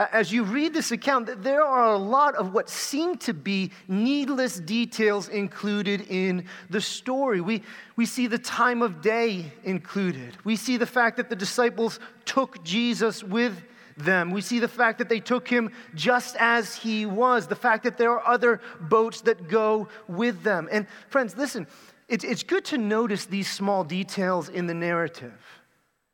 As 0.00 0.32
you 0.32 0.44
read 0.44 0.72
this 0.72 0.92
account, 0.92 1.42
there 1.42 1.62
are 1.62 1.92
a 1.92 1.98
lot 1.98 2.34
of 2.34 2.54
what 2.54 2.70
seem 2.70 3.18
to 3.18 3.34
be 3.34 3.70
needless 3.86 4.58
details 4.58 5.28
included 5.28 6.06
in 6.08 6.46
the 6.70 6.80
story. 6.80 7.42
We, 7.42 7.62
we 7.96 8.06
see 8.06 8.26
the 8.26 8.38
time 8.38 8.80
of 8.80 9.02
day 9.02 9.52
included. 9.62 10.38
We 10.42 10.56
see 10.56 10.78
the 10.78 10.86
fact 10.86 11.18
that 11.18 11.28
the 11.28 11.36
disciples 11.36 12.00
took 12.24 12.64
Jesus 12.64 13.22
with 13.22 13.62
them. 13.98 14.30
We 14.30 14.40
see 14.40 14.58
the 14.58 14.68
fact 14.68 14.96
that 15.00 15.10
they 15.10 15.20
took 15.20 15.46
him 15.46 15.70
just 15.94 16.34
as 16.36 16.74
he 16.74 17.04
was, 17.04 17.46
the 17.46 17.54
fact 17.54 17.84
that 17.84 17.98
there 17.98 18.12
are 18.12 18.26
other 18.26 18.62
boats 18.80 19.20
that 19.22 19.48
go 19.48 19.88
with 20.08 20.42
them. 20.42 20.66
And 20.72 20.86
friends, 21.10 21.36
listen, 21.36 21.66
it's, 22.08 22.24
it's 22.24 22.42
good 22.42 22.64
to 22.66 22.78
notice 22.78 23.26
these 23.26 23.50
small 23.50 23.84
details 23.84 24.48
in 24.48 24.66
the 24.66 24.72
narrative. 24.72 25.59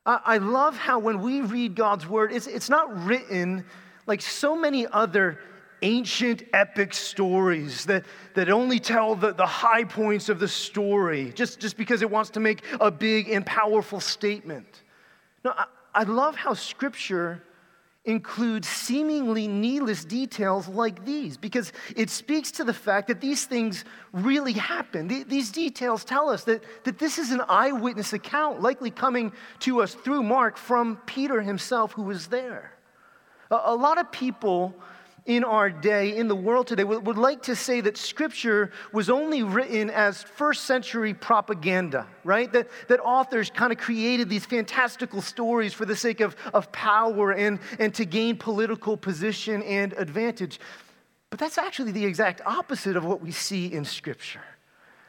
I 0.07 0.39
love 0.39 0.77
how 0.77 1.01
when 1.01 1.21
we 1.21 1.41
read 1.41 1.75
God's 1.75 2.07
word, 2.07 2.33
it's, 2.33 2.47
it's 2.47 2.71
not 2.71 3.05
written 3.05 3.65
like 4.07 4.23
so 4.23 4.57
many 4.57 4.87
other 4.87 5.41
ancient 5.83 6.45
epic 6.53 6.95
stories 6.95 7.85
that, 7.87 8.05
that 8.35 8.49
only 8.49 8.79
tell 8.79 9.17
the, 9.17 9.35
the 9.35 9.47
high 9.47 9.85
points 9.85 10.29
of 10.29 10.39
the 10.39 10.49
story 10.49 11.33
just, 11.35 11.59
just 11.59 11.77
because 11.77 12.03
it 12.03 12.11
wants 12.11 12.31
to 12.31 12.41
make 12.41 12.63
a 12.81 12.91
big 12.91 13.29
and 13.29 13.45
powerful 13.45 14.01
statement. 14.01 14.83
No, 15.45 15.53
I, 15.57 15.67
I 15.95 16.03
love 16.05 16.37
how 16.37 16.55
scripture 16.55 17.43
includes 18.07 18.69
seemingly 18.69 19.49
needless 19.49 20.05
details 20.05 20.69
like 20.69 21.05
these 21.05 21.37
because 21.37 21.73
it 21.97 22.09
speaks 22.09 22.53
to 22.53 22.65
the 22.65 22.73
fact 22.73 23.09
that 23.09 23.21
these 23.21 23.45
things 23.45 23.85
really 24.13 24.53
happened. 24.53 25.11
These 25.29 25.51
details 25.51 26.05
tell 26.05 26.31
us 26.31 26.45
that, 26.45 26.63
that 26.85 26.99
this 26.99 27.19
is 27.19 27.33
an 27.33 27.43
eyewitness 27.49 28.13
account, 28.13 28.63
likely 28.63 28.93
coming 28.93 29.33
to 29.61 29.83
us 29.83 29.93
through 29.95 30.23
Mark 30.23 30.57
from 30.57 30.97
Peter 31.07 31.43
himself, 31.43 31.93
who 31.93 32.03
was 32.03 32.29
there. 32.29 32.73
A, 33.51 33.61
a 33.67 33.75
lot 33.75 33.99
of 33.99 34.11
people 34.13 34.75
in 35.27 35.43
our 35.43 35.69
day, 35.69 36.17
in 36.17 36.29
the 36.29 36.37
world 36.37 36.69
today, 36.69 36.85
would, 36.85 37.19
like 37.19 37.43
to 37.43 37.57
say 37.57 37.81
that 37.81 37.97
Scripture 37.97 38.71
was 38.93 39.11
only 39.11 39.43
written 39.43 39.91
as 39.91 40.23
first 40.23 40.65
century 40.65 41.13
propaganda, 41.13 42.07
right? 42.25 42.53
That, 42.53 42.69
that 42.89 43.01
authors 43.01 43.51
kind 43.51 43.73
of 43.73 43.79
created 43.79 44.29
these 44.29 44.47
fantastical 44.47 45.21
stories 45.21 45.73
for 45.73 45.85
the 45.85 45.97
sake 45.97 46.21
of, 46.21 46.37
of 46.55 46.71
power 46.71 47.33
and, 47.33 47.59
and 47.79 47.93
to 47.95 48.05
gain 48.05 48.37
political 48.37 48.97
position 48.97 49.63
and 49.65 49.93
advantage. 49.95 50.61
But 51.31 51.41
that's 51.41 51.59
actually 51.59 51.93
the 51.93 52.05
exact 52.05 52.41
opposite 52.47 52.97
of 52.97 53.05
what 53.05 53.21
we 53.21 53.33
see 53.33 53.73
in 53.73 53.85
Scripture. 53.85 54.43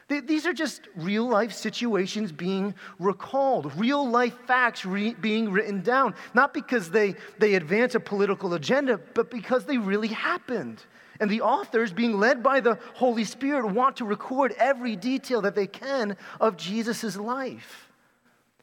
These 0.07 0.45
are 0.45 0.53
just 0.53 0.87
real 0.95 1.27
life 1.27 1.51
situations 1.51 2.31
being 2.31 2.73
recalled, 2.97 3.77
real 3.77 4.09
life 4.09 4.37
facts 4.47 4.85
re- 4.85 5.13
being 5.15 5.51
written 5.51 5.81
down, 5.81 6.15
not 6.33 6.53
because 6.53 6.89
they, 6.89 7.15
they 7.39 7.55
advance 7.55 7.93
a 7.93 7.99
political 7.99 8.53
agenda, 8.53 9.01
but 9.13 9.29
because 9.29 9.65
they 9.65 9.77
really 9.77 10.07
happened. 10.07 10.81
And 11.19 11.29
the 11.29 11.41
authors, 11.41 11.91
being 11.91 12.19
led 12.19 12.41
by 12.41 12.61
the 12.61 12.79
Holy 12.93 13.25
Spirit, 13.25 13.65
want 13.65 13.97
to 13.97 14.05
record 14.05 14.55
every 14.57 14.95
detail 14.95 15.41
that 15.41 15.55
they 15.55 15.67
can 15.67 16.15
of 16.39 16.55
Jesus' 16.55 17.17
life. 17.17 17.91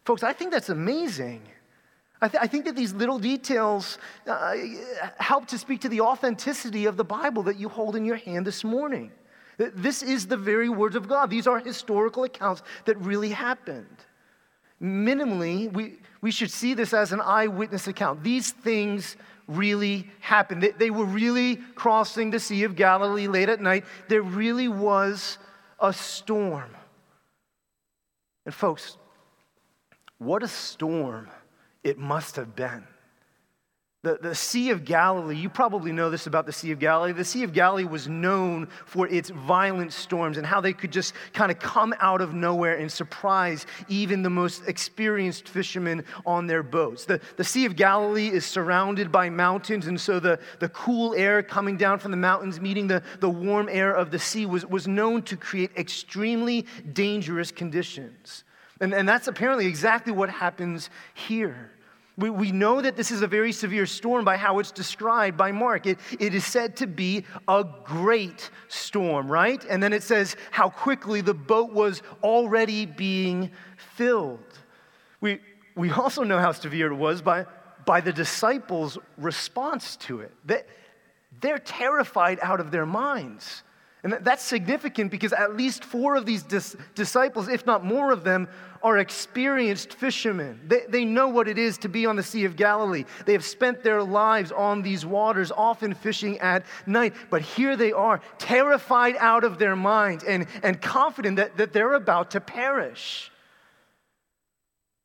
Folks, 0.05 0.23
I 0.23 0.33
think 0.33 0.51
that's 0.51 0.71
amazing. 0.71 1.43
I, 2.23 2.29
th- 2.29 2.43
I 2.43 2.47
think 2.47 2.65
that 2.65 2.77
these 2.77 2.95
little 2.95 3.19
details 3.19 3.99
uh, 4.27 4.55
help 5.19 5.47
to 5.49 5.59
speak 5.59 5.83
to 5.83 5.91
the 5.91 6.01
authenticity 6.01 6.87
of 6.87 6.97
the 6.97 7.05
Bible 7.05 7.43
that 7.43 7.59
you 7.59 7.69
hold 7.69 7.97
in 7.97 8.07
your 8.07 8.17
hand 8.17 8.47
this 8.47 8.65
morning. 8.65 9.13
This 9.57 10.03
is 10.03 10.27
the 10.27 10.37
very 10.37 10.69
words 10.69 10.97
of 10.97 11.09
God. 11.09 11.31
These 11.31 11.47
are 11.47 11.59
historical 11.59 12.25
accounts 12.25 12.63
that 12.87 12.97
really 12.99 13.31
happened. 13.31 13.97
Minimally, 14.83 15.73
we, 15.73 15.99
we 16.21 16.31
should 16.31 16.51
see 16.51 16.75
this 16.75 16.93
as 16.93 17.13
an 17.13 17.21
eyewitness 17.21 17.87
account. 17.87 18.23
These 18.23 18.51
things 18.51 19.17
really 19.47 20.11
happened. 20.21 20.63
They, 20.63 20.71
they 20.71 20.91
were 20.91 21.05
really 21.05 21.57
crossing 21.75 22.31
the 22.31 22.41
Sea 22.41 22.65
of 22.65 22.77
Galilee 22.77 23.29
late 23.29 23.49
at 23.49 23.61
night. 23.61 23.85
There 24.09 24.23
really 24.23 24.69
was 24.69 25.39
a 25.79 25.93
storm. 25.93 26.75
And, 28.45 28.55
folks, 28.55 28.97
what 30.19 30.43
a 30.43 30.49
storm 30.49 31.29
it 31.83 31.99
must 31.99 32.37
have 32.37 32.57
been. 32.57 32.85
The, 34.05 34.19
the 34.21 34.35
Sea 34.35 34.69
of 34.69 34.85
Galilee, 34.85 35.35
you 35.35 35.49
probably 35.49 35.91
know 35.91 36.11
this 36.11 36.27
about 36.27 36.45
the 36.45 36.53
Sea 36.53 36.73
of 36.73 36.79
Galilee. 36.79 37.13
The 37.13 37.25
Sea 37.25 37.43
of 37.43 37.55
Galilee 37.55 37.85
was 37.85 38.07
known 38.07 38.69
for 38.85 39.09
its 39.09 39.31
violent 39.31 39.95
storms 39.95 40.37
and 40.37 40.47
how 40.47 40.61
they 40.61 40.75
could 40.75 40.93
just 40.93 41.15
kind 41.33 41.51
of 41.51 41.59
come 41.59 41.95
out 42.01 42.21
of 42.21 42.35
nowhere 42.35 42.77
and 42.77 42.93
surprise 42.93 43.65
even 43.89 44.23
the 44.23 44.29
most 44.29 44.69
experienced 44.69 45.49
fishermen 45.49 46.05
on 46.27 46.47
their 46.47 46.63
boats. 46.63 47.07
The, 47.07 47.19
the 47.39 47.45
Sea 47.45 47.65
of 47.65 47.77
Galilee 47.77 48.29
is 48.29 48.45
surrounded 48.45 49.11
by 49.11 49.31
mountains, 49.31 49.87
and 49.87 49.99
so 49.99 50.21
the, 50.21 50.39
the 50.59 50.69
cool 50.69 51.15
air 51.15 51.43
coming 51.43 51.79
down 51.79 51.99
from 51.99 52.11
the 52.11 52.19
mountains, 52.19 52.61
meeting 52.61 52.87
the, 52.87 53.03
the 53.21 53.31
warm 53.31 53.71
air 53.71 53.95
of 53.95 54.11
the 54.11 54.19
sea, 54.19 54.45
was, 54.45 54.67
was 54.67 54.87
known 54.87 55.23
to 55.23 55.35
create 55.35 55.71
extremely 55.79 56.67
dangerous 56.93 57.51
conditions. 57.51 58.45
And, 58.83 58.93
and 58.93 59.09
that's 59.09 59.29
apparently 59.29 59.65
exactly 59.65 60.13
what 60.13 60.29
happens 60.29 60.91
here. 61.15 61.71
We, 62.17 62.31
we 62.31 62.53
know 62.53 62.81
that 62.81 62.97
this 62.97 63.11
is 63.11 63.23
a 63.23 63.27
very 63.27 63.51
severe 63.51 63.87
storm 63.87 64.25
by 64.25 64.37
how 64.37 64.61
it's 64.61 64.71
described 64.71 65.37
by 65.37 65.51
Mark. 65.51 65.87
It, 65.87 65.99
it 66.21 66.33
is 66.35 66.45
said 66.45 66.77
to 66.77 66.87
be 66.87 67.25
a 67.49 67.65
great 67.85 68.51
storm, 68.69 69.31
right? 69.31 69.65
And 69.69 69.83
then 69.83 69.93
it 69.93 70.05
says 70.05 70.37
how 70.53 70.71
quickly 70.71 71.23
the 71.23 71.35
boat 71.35 71.73
was 71.73 72.03
already 72.23 72.87
being 72.87 73.51
filled. 73.97 74.39
We, 75.21 75.41
we 75.75 75.91
also 75.91 76.23
know 76.23 76.39
how 76.39 76.53
severe 76.53 76.93
it 76.93 76.97
was 76.97 77.21
by, 77.21 77.47
by 77.85 78.01
the 78.01 78.13
disciples' 78.13 78.97
response 79.19 79.97
to 79.97 80.21
it. 80.21 80.33
They, 80.45 80.63
they're 81.41 81.59
terrified 81.59 82.39
out 82.43 82.61
of 82.61 82.71
their 82.71 82.87
minds. 82.87 83.65
And 84.05 84.19
that's 84.21 84.45
significant 84.45 85.11
because 85.11 85.33
at 85.33 85.57
least 85.57 85.83
four 85.83 86.15
of 86.15 86.27
these 86.27 86.43
dis- 86.43 86.77
disciples, 86.95 87.49
if 87.49 87.65
not 87.65 87.83
more 87.83 88.13
of 88.13 88.23
them, 88.23 88.49
are 88.83 88.99
experienced 88.99 89.95
fishermen. 89.95 90.61
They, 90.67 90.83
they 90.87 91.05
know 91.07 91.29
what 91.29 91.49
it 91.49 91.57
is 91.57 91.79
to 91.79 91.89
be 91.89 92.05
on 92.05 92.15
the 92.15 92.23
Sea 92.23 92.45
of 92.45 92.55
Galilee. 92.55 93.07
They 93.25 93.33
have 93.33 93.47
spent 93.47 93.83
their 93.83 94.03
lives 94.03 94.53
on 94.53 94.83
these 94.83 95.07
waters, 95.07 95.51
often 95.51 95.95
fishing 95.95 96.39
at 96.41 96.67
night. 96.87 97.15
But 97.31 97.41
here 97.41 97.77
they 97.77 97.93
are, 97.93 98.21
terrified 98.37 99.17
out 99.19 99.43
of 99.43 99.59
their 99.59 99.75
minds 99.75 100.23
and, 100.23 100.47
and 100.63 100.83
confident 100.83 101.37
that, 101.37 101.57
that 101.57 101.73
they're 101.73 101.95
about 101.95 102.33
to 102.33 102.43
perish. 102.43 103.33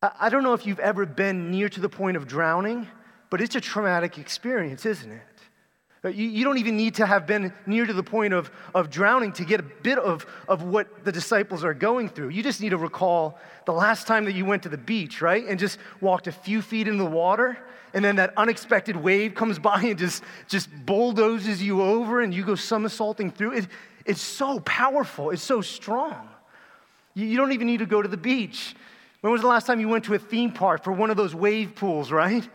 I, 0.01 0.11
I 0.19 0.29
don't 0.29 0.43
know 0.43 0.53
if 0.53 0.65
you've 0.65 0.79
ever 0.81 1.05
been 1.05 1.51
near 1.51 1.69
to 1.69 1.79
the 1.79 1.89
point 1.89 2.17
of 2.17 2.27
drowning, 2.27 2.85
but 3.29 3.39
it's 3.39 3.55
a 3.55 3.61
traumatic 3.61 4.17
experience, 4.17 4.85
isn't 4.85 5.09
it? 5.09 5.21
Uh, 6.03 6.07
you, 6.07 6.29
you, 6.29 6.45
don't 6.45 6.57
even 6.57 6.77
need 6.77 6.95
to 6.95 7.05
have 7.05 7.27
been 7.27 7.51
near 7.65 7.85
to 7.85 7.91
the 7.91 8.03
point 8.03 8.33
of, 8.33 8.49
of 8.73 8.89
drowning 8.89 9.33
to 9.33 9.43
get 9.43 9.59
a 9.59 9.63
bit 9.63 9.97
of, 9.97 10.25
of 10.47 10.63
what 10.63 11.03
the 11.03 11.11
disciples 11.11 11.61
are 11.61 11.73
going 11.73 12.07
through. 12.07 12.29
You 12.29 12.41
just 12.41 12.61
need 12.61 12.69
to 12.69 12.77
recall 12.77 13.37
the 13.65 13.73
last 13.73 14.07
time 14.07 14.23
that 14.25 14.31
you 14.31 14.45
went 14.45 14.63
to 14.63 14.69
the 14.69 14.77
beach, 14.77 15.21
right? 15.21 15.45
And 15.45 15.59
just 15.59 15.77
walked 15.99 16.27
a 16.27 16.31
few 16.31 16.61
feet 16.61 16.87
in 16.87 16.97
the 16.97 17.05
water, 17.05 17.57
and 17.93 18.05
then 18.05 18.15
that 18.15 18.33
unexpected 18.37 18.95
wave 18.95 19.35
comes 19.35 19.59
by 19.59 19.81
and 19.81 19.99
just, 19.99 20.23
just 20.47 20.69
bulldozes 20.85 21.61
you 21.61 21.81
over, 21.81 22.21
and 22.21 22.33
you 22.33 22.45
go 22.45 22.55
somersaulting 22.55 23.29
through. 23.31 23.53
It, 23.53 23.67
it's 24.05 24.21
so 24.21 24.61
powerful, 24.61 25.31
it's 25.31 25.43
so 25.43 25.59
strong. 25.59 26.29
You, 27.13 27.25
you 27.25 27.35
don't 27.35 27.51
even 27.51 27.67
need 27.67 27.79
to 27.79 27.85
go 27.85 28.01
to 28.01 28.07
the 28.07 28.17
beach. 28.17 28.73
When 29.19 29.33
was 29.33 29.41
the 29.41 29.47
last 29.47 29.67
time 29.67 29.81
you 29.81 29.89
went 29.89 30.05
to 30.05 30.13
a 30.13 30.19
theme 30.19 30.53
park 30.53 30.85
for 30.85 30.93
one 30.93 31.09
of 31.09 31.17
those 31.17 31.35
wave 31.35 31.75
pools, 31.75 32.09
right? 32.09 32.47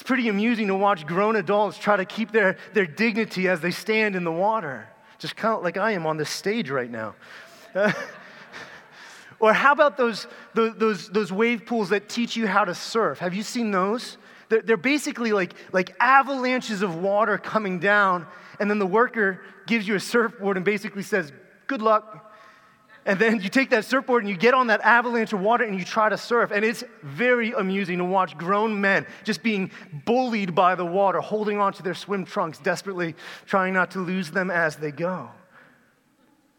It's 0.00 0.06
pretty 0.06 0.30
amusing 0.30 0.68
to 0.68 0.74
watch 0.74 1.06
grown 1.06 1.36
adults 1.36 1.76
try 1.76 1.98
to 1.98 2.06
keep 2.06 2.32
their, 2.32 2.56
their 2.72 2.86
dignity 2.86 3.48
as 3.48 3.60
they 3.60 3.70
stand 3.70 4.16
in 4.16 4.24
the 4.24 4.32
water, 4.32 4.88
just 5.18 5.36
of 5.36 5.62
like 5.62 5.76
I 5.76 5.90
am 5.90 6.06
on 6.06 6.16
this 6.16 6.30
stage 6.30 6.70
right 6.70 6.90
now. 6.90 7.14
Or 9.40 9.54
how 9.54 9.72
about 9.72 9.96
those, 9.96 10.26
those, 10.52 11.08
those 11.08 11.32
wave 11.32 11.64
pools 11.64 11.88
that 11.88 12.10
teach 12.10 12.36
you 12.36 12.46
how 12.46 12.66
to 12.66 12.74
surf? 12.74 13.20
Have 13.20 13.32
you 13.32 13.42
seen 13.42 13.70
those? 13.70 14.18
They're, 14.50 14.60
they're 14.60 14.76
basically 14.76 15.32
like, 15.32 15.54
like 15.72 15.96
avalanches 15.98 16.82
of 16.82 16.96
water 16.96 17.38
coming 17.38 17.78
down, 17.78 18.26
and 18.58 18.70
then 18.70 18.78
the 18.78 18.86
worker 18.86 19.40
gives 19.66 19.88
you 19.88 19.94
a 19.94 20.00
surfboard 20.00 20.58
and 20.58 20.64
basically 20.64 21.02
says, 21.02 21.32
Good 21.66 21.80
luck. 21.80 22.29
And 23.10 23.18
then 23.18 23.40
you 23.40 23.48
take 23.48 23.70
that 23.70 23.84
surfboard 23.84 24.22
and 24.22 24.30
you 24.30 24.36
get 24.36 24.54
on 24.54 24.68
that 24.68 24.82
avalanche 24.82 25.32
of 25.32 25.40
water 25.40 25.64
and 25.64 25.76
you 25.76 25.84
try 25.84 26.08
to 26.08 26.16
surf. 26.16 26.52
And 26.52 26.64
it's 26.64 26.84
very 27.02 27.50
amusing 27.50 27.98
to 27.98 28.04
watch 28.04 28.38
grown 28.38 28.80
men 28.80 29.04
just 29.24 29.42
being 29.42 29.72
bullied 30.04 30.54
by 30.54 30.76
the 30.76 30.86
water, 30.86 31.18
holding 31.18 31.58
onto 31.58 31.82
their 31.82 31.94
swim 31.94 32.24
trunks, 32.24 32.60
desperately 32.60 33.16
trying 33.46 33.74
not 33.74 33.90
to 33.90 33.98
lose 33.98 34.30
them 34.30 34.48
as 34.48 34.76
they 34.76 34.92
go. 34.92 35.28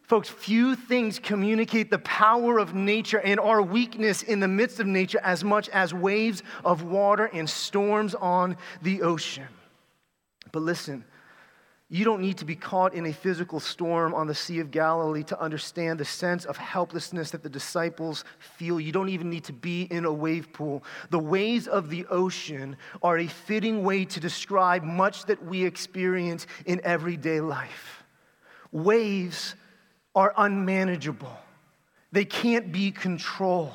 Folks, 0.01 0.27
few 0.27 0.75
things 0.75 1.19
communicate 1.19 1.89
the 1.89 1.99
power 1.99 2.59
of 2.59 2.75
nature 2.75 3.21
and 3.21 3.39
our 3.39 3.61
weakness 3.61 4.21
in 4.21 4.41
the 4.41 4.47
midst 4.49 4.81
of 4.81 4.87
nature 4.87 5.21
as 5.23 5.45
much 5.45 5.69
as 5.69 5.93
waves 5.93 6.43
of 6.65 6.83
water 6.83 7.27
and 7.27 7.49
storms 7.49 8.13
on 8.13 8.57
the 8.81 9.03
ocean. 9.03 9.47
But 10.51 10.63
listen, 10.63 11.05
you 11.93 12.05
don't 12.05 12.21
need 12.21 12.37
to 12.37 12.45
be 12.45 12.55
caught 12.55 12.93
in 12.93 13.07
a 13.07 13.11
physical 13.11 13.59
storm 13.59 14.13
on 14.13 14.25
the 14.25 14.33
Sea 14.33 14.59
of 14.59 14.71
Galilee 14.71 15.23
to 15.23 15.37
understand 15.41 15.99
the 15.99 16.05
sense 16.05 16.45
of 16.45 16.55
helplessness 16.55 17.31
that 17.31 17.43
the 17.43 17.49
disciples 17.49 18.23
feel. 18.39 18.79
You 18.79 18.93
don't 18.93 19.09
even 19.09 19.29
need 19.29 19.43
to 19.43 19.53
be 19.53 19.83
in 19.91 20.05
a 20.05 20.13
wave 20.13 20.53
pool. 20.53 20.85
The 21.09 21.19
waves 21.19 21.67
of 21.67 21.89
the 21.89 22.05
ocean 22.05 22.77
are 23.03 23.17
a 23.17 23.27
fitting 23.27 23.83
way 23.83 24.05
to 24.05 24.21
describe 24.21 24.83
much 24.83 25.25
that 25.25 25.43
we 25.43 25.65
experience 25.65 26.47
in 26.65 26.79
everyday 26.85 27.41
life. 27.41 28.05
Waves 28.71 29.55
are 30.15 30.33
unmanageable, 30.37 31.37
they 32.13 32.23
can't 32.23 32.71
be 32.71 32.91
controlled. 32.91 33.73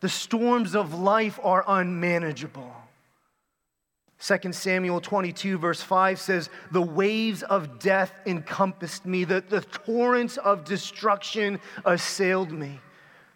The 0.00 0.08
storms 0.08 0.74
of 0.74 0.92
life 0.92 1.38
are 1.42 1.64
unmanageable. 1.66 2.83
2 4.24 4.52
Samuel 4.52 5.02
22, 5.02 5.58
verse 5.58 5.82
5 5.82 6.18
says, 6.18 6.48
The 6.72 6.80
waves 6.80 7.42
of 7.42 7.78
death 7.78 8.14
encompassed 8.24 9.04
me, 9.04 9.24
the, 9.24 9.44
the 9.46 9.60
torrents 9.60 10.38
of 10.38 10.64
destruction 10.64 11.60
assailed 11.84 12.50
me. 12.50 12.80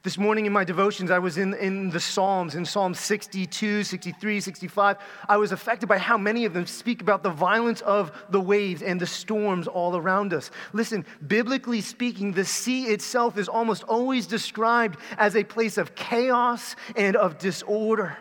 This 0.03 0.17
morning 0.17 0.47
in 0.47 0.53
my 0.53 0.65
devotions, 0.65 1.11
I 1.11 1.19
was 1.19 1.37
in, 1.37 1.53
in 1.55 1.91
the 1.91 2.01
Psalms, 2.01 2.55
in 2.55 2.65
Psalms 2.65 2.99
62, 3.01 3.85
63, 3.85 4.41
65. 4.41 4.97
I 5.29 5.37
was 5.37 5.53
affected 5.53 5.89
by 5.89 5.99
how 5.99 6.17
many 6.17 6.47
of 6.47 6.55
them 6.55 6.67
speak 6.67 7.03
about 7.03 7.23
the 7.23 7.31
violence 7.31 7.83
of 7.83 8.11
the 8.31 8.41
waves 8.41 8.81
and 8.81 8.99
the 8.99 9.07
storms 9.07 9.69
all 9.69 9.95
around 9.95 10.33
us. 10.33 10.51
Listen, 10.73 11.05
biblically 11.27 11.83
speaking, 11.83 12.33
the 12.33 12.47
sea 12.47 12.85
itself 12.85 13.37
is 13.37 13.49
almost 13.49 13.83
always 13.83 14.27
described 14.27 14.99
as 15.19 15.37
a 15.37 15.45
place 15.45 15.77
of 15.77 15.95
chaos 15.95 16.77
and 16.97 17.15
of 17.15 17.37
disorder. 17.37 18.17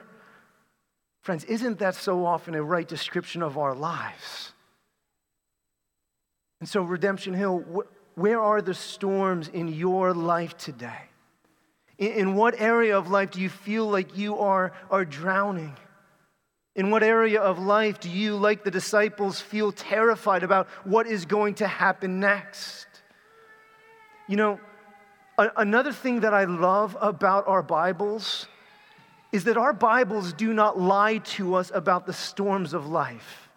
Friends, 1.28 1.44
isn't 1.44 1.80
that 1.80 1.94
so 1.94 2.26
often 2.26 2.56
a 2.56 2.64
right 2.64 2.88
description 2.88 3.44
of 3.44 3.58
our 3.58 3.76
lives? 3.76 4.54
And 6.62 6.70
so, 6.70 6.84
Redemption 6.84 7.34
Hill, 7.34 7.84
where 8.16 8.42
are 8.42 8.62
the 8.62 8.74
storms 8.74 9.50
in 9.50 9.68
your 9.68 10.14
life 10.14 10.58
today? 10.58 11.02
In 11.98 12.36
what 12.36 12.56
area 12.58 12.98
of 12.98 13.10
life 13.10 13.32
do 13.32 13.42
you 13.42 13.50
feel 13.50 13.90
like 13.90 14.18
you 14.18 14.38
are, 14.38 14.72
are 14.90 15.04
drowning? 15.04 15.76
In 16.78 16.92
what 16.92 17.04
area 17.04 17.42
of 17.42 17.60
life 17.60 18.00
do 18.00 18.10
you, 18.10 18.38
like 18.38 18.64
the 18.64 18.72
disciples, 18.72 19.42
feel 19.42 19.74
terrified 19.74 20.44
about 20.44 20.70
what 20.86 21.08
is 21.08 21.26
going 21.26 21.56
to 21.56 21.68
happen 21.68 22.22
next? 22.22 22.88
You 24.30 24.38
know, 24.38 24.60
another 25.38 25.92
thing 25.92 26.22
that 26.22 26.34
I 26.34 26.46
love 26.46 26.96
about 27.02 27.50
our 27.50 27.64
Bibles 27.64 28.48
is 29.38 29.44
that 29.44 29.56
our 29.56 29.72
Bibles 29.72 30.34
do 30.34 30.52
not 30.52 30.80
lie 30.80 31.20
to 31.20 31.54
us 31.54 31.72
about 31.76 32.08
the 32.08 32.12
storms 32.12 32.74
of 32.74 32.88
life. 32.88 33.50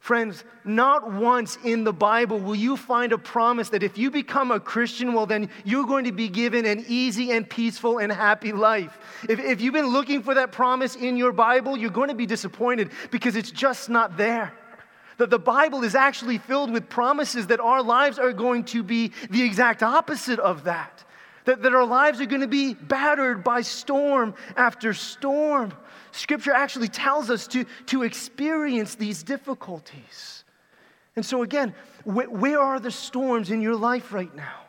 Friends, 0.00 0.42
not 0.64 1.12
once 1.12 1.58
in 1.62 1.84
the 1.84 1.92
Bible 1.92 2.40
will 2.40 2.56
you 2.56 2.76
find 2.76 3.12
a 3.12 3.18
promise 3.18 3.68
that 3.68 3.84
if 3.84 3.96
you 3.96 4.10
become 4.10 4.50
a 4.50 4.58
Christian, 4.58 5.12
well, 5.12 5.24
then 5.24 5.48
you're 5.64 5.86
going 5.86 6.06
to 6.06 6.12
be 6.12 6.28
given 6.28 6.66
an 6.66 6.84
easy 6.88 7.30
and 7.30 7.48
peaceful 7.48 7.98
and 7.98 8.10
happy 8.10 8.50
life. 8.50 8.98
If, 9.28 9.38
if 9.38 9.60
you've 9.60 9.74
been 9.74 9.92
looking 9.92 10.24
for 10.24 10.34
that 10.34 10.50
promise 10.50 10.96
in 10.96 11.16
your 11.16 11.30
Bible, 11.30 11.76
you're 11.76 11.90
going 11.90 12.08
to 12.08 12.16
be 12.16 12.26
disappointed 12.26 12.90
because 13.12 13.36
it's 13.36 13.52
just 13.52 13.88
not 13.88 14.16
there. 14.16 14.52
That 15.18 15.30
the 15.30 15.38
Bible 15.38 15.84
is 15.84 15.94
actually 15.94 16.38
filled 16.38 16.72
with 16.72 16.88
promises 16.88 17.46
that 17.46 17.60
our 17.60 17.80
lives 17.80 18.18
are 18.18 18.32
going 18.32 18.64
to 18.64 18.82
be 18.82 19.12
the 19.30 19.44
exact 19.44 19.84
opposite 19.84 20.40
of 20.40 20.64
that 20.64 21.04
that, 21.46 21.62
that 21.62 21.74
our 21.74 21.86
lives 21.86 22.20
are 22.20 22.26
going 22.26 22.42
to 22.42 22.48
be 22.48 22.74
battered 22.74 23.42
by 23.42 23.62
storm 23.62 24.34
after 24.56 24.92
storm. 24.92 25.72
Scripture 26.12 26.52
actually 26.52 26.88
tells 26.88 27.30
us 27.30 27.46
to, 27.48 27.64
to 27.86 28.02
experience 28.02 28.94
these 28.94 29.22
difficulties. 29.22 30.44
And 31.14 31.24
so, 31.24 31.42
again, 31.42 31.74
wh- 32.04 32.30
where 32.30 32.60
are 32.60 32.78
the 32.78 32.90
storms 32.90 33.50
in 33.50 33.62
your 33.62 33.76
life 33.76 34.12
right 34.12 34.34
now? 34.34 34.60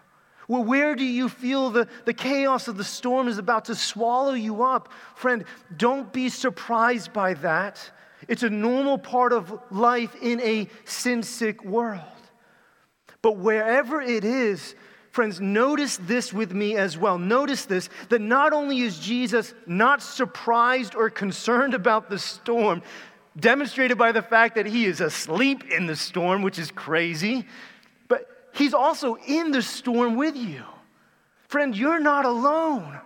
Well, 0.48 0.64
where 0.64 0.96
do 0.96 1.04
you 1.04 1.28
feel 1.28 1.72
the, 1.72 1.88
the 2.06 2.14
chaos 2.14 2.70
of 2.70 2.78
the 2.78 2.84
storm 2.84 3.28
is 3.28 3.38
about 3.38 3.66
to 3.66 3.76
swallow 3.76 4.34
you 4.34 4.64
up? 4.64 4.94
Friend, 5.16 5.44
don't 5.76 6.12
be 6.14 6.30
surprised 6.30 7.12
by 7.12 7.34
that. 7.36 7.92
It's 8.30 8.44
a 8.44 8.50
normal 8.50 8.98
part 8.98 9.34
of 9.34 9.60
life 9.72 10.16
in 10.22 10.40
a 10.42 10.70
sin 10.86 11.22
sick 11.22 11.66
world. 11.66 12.02
But 13.22 13.38
wherever 13.38 14.02
it 14.02 14.24
is, 14.24 14.76
Friends, 15.18 15.42
notice 15.42 15.98
this 15.98 16.32
with 16.32 16.54
me 16.54 16.76
as 16.76 16.96
well. 16.96 17.18
Notice 17.18 17.66
this 17.66 17.90
that 18.10 18.22
not 18.22 18.54
only 18.54 18.82
is 18.82 19.00
Jesus 19.00 19.56
not 19.66 20.04
surprised 20.04 20.94
or 20.94 21.10
concerned 21.10 21.74
about 21.74 22.08
the 22.08 22.20
storm, 22.20 22.84
demonstrated 23.36 23.98
by 23.98 24.12
the 24.12 24.22
fact 24.22 24.54
that 24.54 24.68
he 24.68 24.86
is 24.86 25.02
asleep 25.02 25.72
in 25.72 25.88
the 25.88 25.96
storm, 25.96 26.44
which 26.44 26.60
is 26.60 26.70
crazy, 26.70 27.48
but 28.08 28.30
he's 28.54 28.76
also 28.76 29.16
in 29.26 29.50
the 29.50 29.64
storm 29.64 30.18
with 30.18 30.36
you. 30.36 30.62
Friend, 31.48 31.76
you're 31.76 32.00
not 32.00 32.26
alone. 32.26 33.00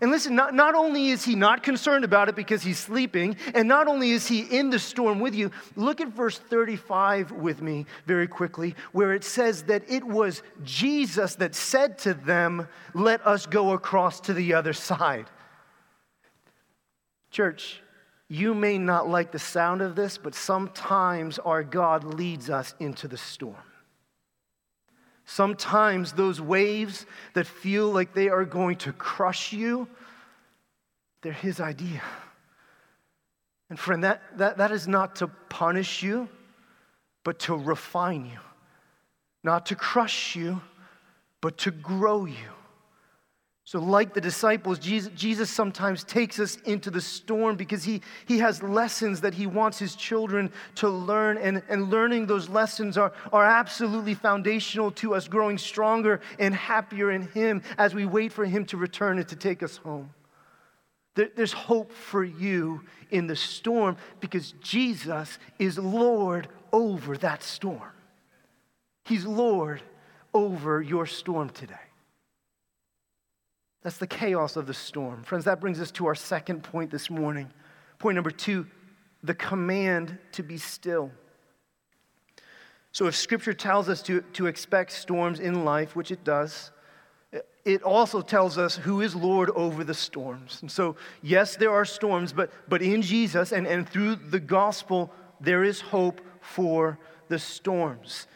And 0.00 0.10
listen, 0.10 0.34
not, 0.34 0.54
not 0.54 0.74
only 0.74 1.08
is 1.08 1.24
he 1.24 1.34
not 1.34 1.62
concerned 1.62 2.04
about 2.04 2.28
it 2.28 2.36
because 2.36 2.62
he's 2.62 2.78
sleeping, 2.78 3.36
and 3.54 3.66
not 3.66 3.88
only 3.88 4.10
is 4.10 4.26
he 4.26 4.40
in 4.40 4.70
the 4.70 4.78
storm 4.78 5.20
with 5.20 5.34
you, 5.34 5.50
look 5.74 6.00
at 6.00 6.08
verse 6.08 6.38
35 6.38 7.32
with 7.32 7.62
me 7.62 7.86
very 8.04 8.26
quickly, 8.26 8.74
where 8.92 9.14
it 9.14 9.24
says 9.24 9.64
that 9.64 9.82
it 9.88 10.04
was 10.04 10.42
Jesus 10.62 11.36
that 11.36 11.54
said 11.54 11.98
to 11.98 12.12
them, 12.12 12.68
Let 12.92 13.26
us 13.26 13.46
go 13.46 13.72
across 13.72 14.20
to 14.20 14.34
the 14.34 14.54
other 14.54 14.74
side. 14.74 15.30
Church, 17.30 17.80
you 18.28 18.54
may 18.54 18.76
not 18.76 19.08
like 19.08 19.32
the 19.32 19.38
sound 19.38 19.82
of 19.82 19.94
this, 19.94 20.18
but 20.18 20.34
sometimes 20.34 21.38
our 21.38 21.62
God 21.62 22.04
leads 22.04 22.50
us 22.50 22.74
into 22.80 23.08
the 23.08 23.16
storm. 23.16 23.56
Sometimes 25.26 26.12
those 26.12 26.40
waves 26.40 27.04
that 27.34 27.46
feel 27.46 27.90
like 27.90 28.14
they 28.14 28.28
are 28.28 28.44
going 28.44 28.76
to 28.76 28.92
crush 28.92 29.52
you, 29.52 29.88
they're 31.20 31.32
His 31.32 31.60
idea. 31.60 32.00
And 33.68 33.78
friend, 33.78 34.04
that, 34.04 34.22
that, 34.38 34.58
that 34.58 34.70
is 34.70 34.86
not 34.86 35.16
to 35.16 35.26
punish 35.26 36.02
you, 36.02 36.28
but 37.24 37.40
to 37.40 37.56
refine 37.56 38.26
you. 38.26 38.38
Not 39.42 39.66
to 39.66 39.74
crush 39.74 40.36
you, 40.36 40.60
but 41.40 41.58
to 41.58 41.72
grow 41.72 42.24
you. 42.24 42.55
So, 43.66 43.80
like 43.80 44.14
the 44.14 44.20
disciples, 44.20 44.78
Jesus, 44.78 45.50
sometimes 45.50 46.04
takes 46.04 46.38
us 46.38 46.54
into 46.66 46.88
the 46.88 47.00
storm 47.00 47.56
because 47.56 47.82
he, 47.82 48.00
he 48.24 48.38
has 48.38 48.62
lessons 48.62 49.22
that 49.22 49.34
he 49.34 49.48
wants 49.48 49.76
his 49.76 49.96
children 49.96 50.52
to 50.76 50.88
learn. 50.88 51.36
And, 51.36 51.60
and 51.68 51.90
learning 51.90 52.26
those 52.26 52.48
lessons 52.48 52.96
are, 52.96 53.12
are 53.32 53.44
absolutely 53.44 54.14
foundational 54.14 54.92
to 54.92 55.16
us 55.16 55.26
growing 55.26 55.58
stronger 55.58 56.20
and 56.38 56.54
happier 56.54 57.10
in 57.10 57.22
him 57.22 57.60
as 57.76 57.92
we 57.92 58.06
wait 58.06 58.32
for 58.32 58.44
him 58.44 58.66
to 58.66 58.76
return 58.76 59.18
and 59.18 59.26
to 59.30 59.36
take 59.36 59.64
us 59.64 59.78
home. 59.78 60.10
There, 61.16 61.30
there's 61.34 61.52
hope 61.52 61.90
for 61.90 62.22
you 62.22 62.82
in 63.10 63.26
the 63.26 63.34
storm 63.34 63.96
because 64.20 64.52
Jesus 64.62 65.40
is 65.58 65.76
Lord 65.76 66.46
over 66.72 67.16
that 67.16 67.42
storm. 67.42 67.82
He's 69.06 69.26
Lord 69.26 69.82
over 70.32 70.80
your 70.80 71.06
storm 71.06 71.50
today. 71.50 71.74
That's 73.86 73.98
the 73.98 74.06
chaos 74.08 74.56
of 74.56 74.66
the 74.66 74.74
storm. 74.74 75.22
Friends, 75.22 75.44
that 75.44 75.60
brings 75.60 75.80
us 75.80 75.92
to 75.92 76.06
our 76.06 76.16
second 76.16 76.64
point 76.64 76.90
this 76.90 77.08
morning. 77.08 77.48
Point 78.00 78.16
number 78.16 78.32
two 78.32 78.66
the 79.22 79.32
command 79.32 80.18
to 80.32 80.42
be 80.42 80.58
still. 80.58 81.12
So, 82.90 83.06
if 83.06 83.14
Scripture 83.14 83.54
tells 83.54 83.88
us 83.88 84.02
to, 84.02 84.22
to 84.32 84.46
expect 84.46 84.90
storms 84.90 85.38
in 85.38 85.64
life, 85.64 85.94
which 85.94 86.10
it 86.10 86.24
does, 86.24 86.72
it 87.64 87.84
also 87.84 88.22
tells 88.22 88.58
us 88.58 88.74
who 88.74 89.02
is 89.02 89.14
Lord 89.14 89.50
over 89.50 89.84
the 89.84 89.94
storms. 89.94 90.58
And 90.62 90.68
so, 90.68 90.96
yes, 91.22 91.54
there 91.54 91.70
are 91.70 91.84
storms, 91.84 92.32
but, 92.32 92.50
but 92.68 92.82
in 92.82 93.02
Jesus 93.02 93.52
and, 93.52 93.68
and 93.68 93.88
through 93.88 94.16
the 94.16 94.40
gospel, 94.40 95.12
there 95.40 95.62
is 95.62 95.80
hope 95.80 96.20
for 96.40 96.98
the 97.28 97.38
storms. 97.38 98.26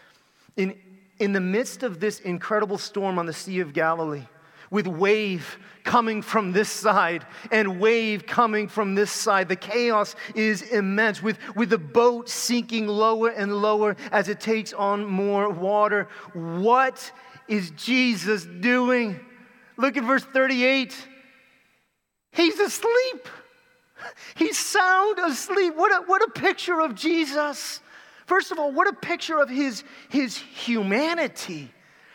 In, 0.56 0.78
in 1.18 1.32
the 1.32 1.40
midst 1.40 1.82
of 1.82 1.98
this 1.98 2.20
incredible 2.20 2.78
storm 2.78 3.18
on 3.18 3.26
the 3.26 3.32
Sea 3.32 3.58
of 3.58 3.72
Galilee, 3.72 4.26
with 4.70 4.86
wave 4.86 5.58
coming 5.84 6.22
from 6.22 6.52
this 6.52 6.68
side 6.68 7.26
and 7.50 7.80
wave 7.80 8.26
coming 8.26 8.68
from 8.68 8.94
this 8.94 9.10
side. 9.10 9.48
The 9.48 9.56
chaos 9.56 10.14
is 10.34 10.62
immense, 10.62 11.22
with, 11.22 11.38
with 11.56 11.70
the 11.70 11.78
boat 11.78 12.28
sinking 12.28 12.86
lower 12.86 13.30
and 13.30 13.60
lower 13.60 13.96
as 14.12 14.28
it 14.28 14.40
takes 14.40 14.72
on 14.72 15.04
more 15.06 15.50
water. 15.50 16.08
What 16.32 17.12
is 17.48 17.70
Jesus 17.72 18.44
doing? 18.44 19.18
Look 19.76 19.96
at 19.96 20.04
verse 20.04 20.24
38. 20.24 20.94
He's 22.32 22.58
asleep. 22.60 23.28
He's 24.36 24.58
sound 24.58 25.18
asleep. 25.18 25.74
What 25.76 25.92
a, 25.92 26.06
what 26.06 26.22
a 26.22 26.30
picture 26.30 26.80
of 26.80 26.94
Jesus. 26.94 27.80
First 28.26 28.52
of 28.52 28.58
all, 28.58 28.72
what 28.72 28.86
a 28.86 28.92
picture 28.92 29.40
of 29.40 29.48
his, 29.48 29.82
his 30.08 30.36
humanity. 30.36 31.72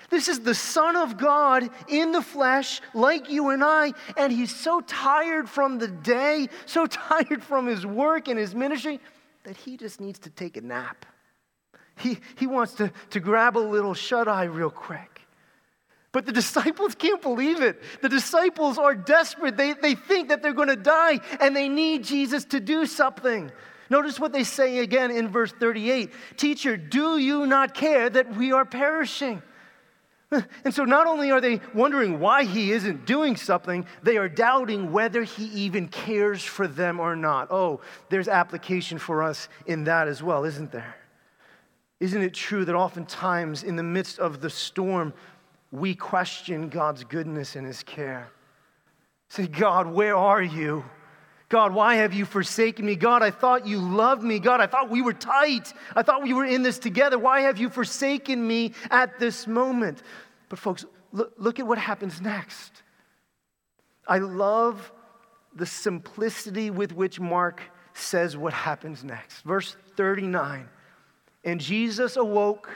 This 0.09 0.27
is 0.27 0.41
the 0.41 0.55
Son 0.55 0.95
of 0.95 1.17
God 1.17 1.69
in 1.87 2.11
the 2.11 2.21
flesh, 2.21 2.81
like 2.93 3.29
you 3.29 3.49
and 3.49 3.63
I, 3.63 3.93
and 4.17 4.31
he's 4.31 4.55
so 4.55 4.81
tired 4.81 5.49
from 5.49 5.77
the 5.77 5.87
day, 5.87 6.47
so 6.65 6.85
tired 6.87 7.43
from 7.43 7.67
his 7.67 7.85
work 7.85 8.27
and 8.27 8.39
his 8.39 8.53
ministry, 8.53 8.99
that 9.43 9.57
he 9.57 9.77
just 9.77 9.99
needs 9.99 10.19
to 10.19 10.29
take 10.29 10.57
a 10.57 10.61
nap. 10.61 11.05
He, 11.97 12.19
he 12.37 12.47
wants 12.47 12.73
to, 12.75 12.91
to 13.11 13.19
grab 13.19 13.57
a 13.57 13.59
little 13.59 13.93
shut 13.93 14.27
eye 14.27 14.45
real 14.45 14.69
quick. 14.69 15.21
But 16.11 16.25
the 16.25 16.31
disciples 16.41 16.95
can't 16.95 17.21
believe 17.21 17.61
it. 17.61 17.81
The 18.01 18.09
disciples 18.09 18.77
are 18.77 18.95
desperate. 18.95 19.57
They, 19.57 19.73
they 19.73 19.95
think 19.95 20.29
that 20.29 20.41
they're 20.41 20.53
going 20.53 20.69
to 20.69 20.75
die 20.75 21.19
and 21.39 21.55
they 21.55 21.69
need 21.69 22.03
Jesus 22.03 22.45
to 22.45 22.59
do 22.59 22.85
something. 22.85 23.51
Notice 23.89 24.19
what 24.19 24.33
they 24.33 24.43
say 24.43 24.79
again 24.79 25.11
in 25.11 25.27
verse 25.27 25.51
38 25.51 26.11
Teacher, 26.37 26.75
do 26.75 27.17
you 27.17 27.45
not 27.45 27.73
care 27.73 28.09
that 28.09 28.35
we 28.35 28.51
are 28.51 28.65
perishing? 28.65 29.41
And 30.65 30.73
so 30.73 30.83
not 30.83 31.07
only 31.07 31.31
are 31.31 31.41
they 31.41 31.61
wondering 31.73 32.19
why 32.19 32.43
he 32.43 32.71
isn't 32.71 33.05
doing 33.05 33.35
something, 33.35 33.85
they 34.03 34.17
are 34.17 34.29
doubting 34.29 34.91
whether 34.91 35.23
he 35.23 35.45
even 35.45 35.87
cares 35.87 36.43
for 36.43 36.67
them 36.67 36.99
or 36.99 37.15
not. 37.15 37.51
Oh, 37.51 37.81
there's 38.09 38.27
application 38.27 38.97
for 38.97 39.23
us 39.23 39.47
in 39.65 39.83
that 39.85 40.07
as 40.07 40.23
well, 40.23 40.43
isn't 40.43 40.71
there? 40.71 40.95
Isn't 41.99 42.21
it 42.21 42.33
true 42.33 42.65
that 42.65 42.75
oftentimes 42.75 43.63
in 43.63 43.75
the 43.75 43.83
midst 43.83 44.19
of 44.19 44.41
the 44.41 44.49
storm, 44.49 45.13
we 45.71 45.95
question 45.95 46.69
God's 46.69 47.03
goodness 47.03 47.55
and 47.55 47.65
his 47.65 47.83
care? 47.83 48.29
Say, 49.29 49.47
God, 49.47 49.87
where 49.87 50.15
are 50.15 50.41
you? 50.41 50.85
God, 51.55 51.73
why 51.73 51.95
have 51.95 52.13
you 52.13 52.25
forsaken 52.25 52.85
me? 52.85 52.97
God, 52.97 53.23
I 53.23 53.31
thought 53.31 53.65
you 53.65 53.79
loved 53.79 54.21
me. 54.21 54.39
God, 54.39 54.59
I 54.59 54.67
thought 54.67 54.89
we 54.89 55.01
were 55.01 55.13
tight. 55.13 55.71
I 55.95 56.03
thought 56.03 56.21
we 56.21 56.33
were 56.33 56.43
in 56.43 56.63
this 56.63 56.77
together. 56.77 57.17
Why 57.17 57.43
have 57.43 57.57
you 57.57 57.69
forsaken 57.69 58.45
me 58.45 58.73
at 58.91 59.19
this 59.19 59.47
moment? 59.47 60.03
But, 60.49 60.59
folks, 60.59 60.83
look, 61.13 61.31
look 61.37 61.57
at 61.57 61.65
what 61.65 61.77
happens 61.77 62.19
next. 62.19 62.83
I 64.05 64.17
love 64.17 64.91
the 65.55 65.65
simplicity 65.65 66.71
with 66.71 66.91
which 66.91 67.21
Mark 67.21 67.61
says 67.93 68.35
what 68.35 68.51
happens 68.51 69.05
next. 69.05 69.39
Verse 69.43 69.77
39 69.95 70.67
And 71.45 71.61
Jesus 71.61 72.17
awoke 72.17 72.69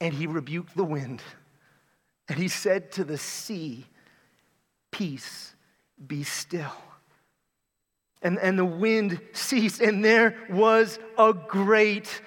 and 0.00 0.12
he 0.12 0.26
rebuked 0.26 0.76
the 0.76 0.82
wind. 0.82 1.22
And 2.28 2.40
he 2.40 2.48
said 2.48 2.90
to 2.94 3.04
the 3.04 3.18
sea, 3.18 3.86
Peace, 4.90 5.54
be 6.04 6.24
still. 6.24 6.72
And, 8.22 8.38
and 8.38 8.58
the 8.58 8.64
wind 8.64 9.20
ceased, 9.32 9.80
and 9.80 10.04
there 10.04 10.36
was 10.50 10.98
a 11.16 11.32
great 11.32 12.20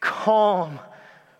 calm. 0.00 0.80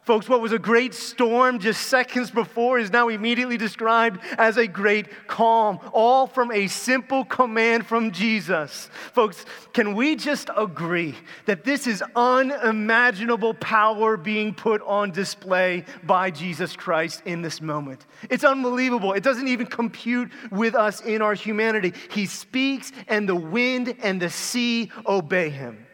Folks, 0.04 0.28
what 0.28 0.42
was 0.42 0.52
a 0.52 0.58
great 0.58 0.92
storm 0.92 1.58
just 1.58 1.86
seconds 1.86 2.30
before 2.30 2.78
is 2.78 2.92
now 2.92 3.08
immediately 3.08 3.56
described 3.56 4.20
as 4.36 4.58
a 4.58 4.66
great 4.66 5.06
calm, 5.26 5.80
all 5.94 6.26
from 6.26 6.52
a 6.52 6.66
simple 6.66 7.24
command 7.24 7.86
from 7.86 8.10
Jesus. 8.10 8.90
Folks, 9.14 9.46
can 9.72 9.94
we 9.94 10.14
just 10.14 10.50
agree 10.58 11.14
that 11.46 11.64
this 11.64 11.86
is 11.86 12.04
unimaginable 12.14 13.54
power 13.54 14.18
being 14.18 14.52
put 14.52 14.82
on 14.82 15.10
display 15.10 15.86
by 16.02 16.30
Jesus 16.30 16.76
Christ 16.76 17.22
in 17.24 17.40
this 17.40 17.62
moment? 17.62 18.04
It's 18.28 18.44
unbelievable. 18.44 19.14
It 19.14 19.22
doesn't 19.22 19.48
even 19.48 19.66
compute 19.66 20.30
with 20.50 20.74
us 20.74 21.00
in 21.00 21.22
our 21.22 21.32
humanity. 21.32 21.94
He 22.10 22.26
speaks, 22.26 22.92
and 23.08 23.26
the 23.26 23.34
wind 23.34 23.96
and 24.02 24.20
the 24.20 24.28
sea 24.28 24.92
obey 25.06 25.48
him. 25.48 25.86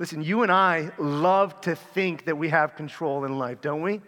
Listen, 0.00 0.22
you 0.22 0.42
and 0.42 0.50
I 0.50 0.90
love 0.96 1.60
to 1.60 1.76
think 1.76 2.24
that 2.24 2.38
we 2.38 2.48
have 2.48 2.74
control 2.74 3.26
in 3.26 3.38
life, 3.38 3.60
don't 3.60 3.82
we? 3.82 4.00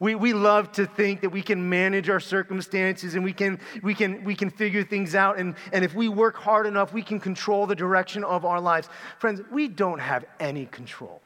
We, 0.00 0.16
we 0.16 0.32
love 0.32 0.72
to 0.72 0.86
think 0.86 1.20
that 1.20 1.30
we 1.30 1.40
can 1.40 1.70
manage 1.70 2.10
our 2.10 2.18
circumstances 2.18 3.14
and 3.14 3.22
we 3.22 3.32
can, 3.32 3.60
we 3.80 3.94
can, 3.94 4.24
we 4.24 4.34
can 4.34 4.50
figure 4.50 4.82
things 4.82 5.14
out. 5.14 5.38
And, 5.38 5.54
and 5.72 5.84
if 5.84 5.94
we 5.94 6.08
work 6.08 6.36
hard 6.36 6.66
enough, 6.66 6.92
we 6.92 7.00
can 7.00 7.20
control 7.20 7.64
the 7.64 7.76
direction 7.76 8.24
of 8.24 8.44
our 8.44 8.60
lives. 8.60 8.88
Friends, 9.20 9.40
we 9.52 9.68
don't 9.68 10.00
have 10.00 10.24
any 10.40 10.66
control. 10.66 11.22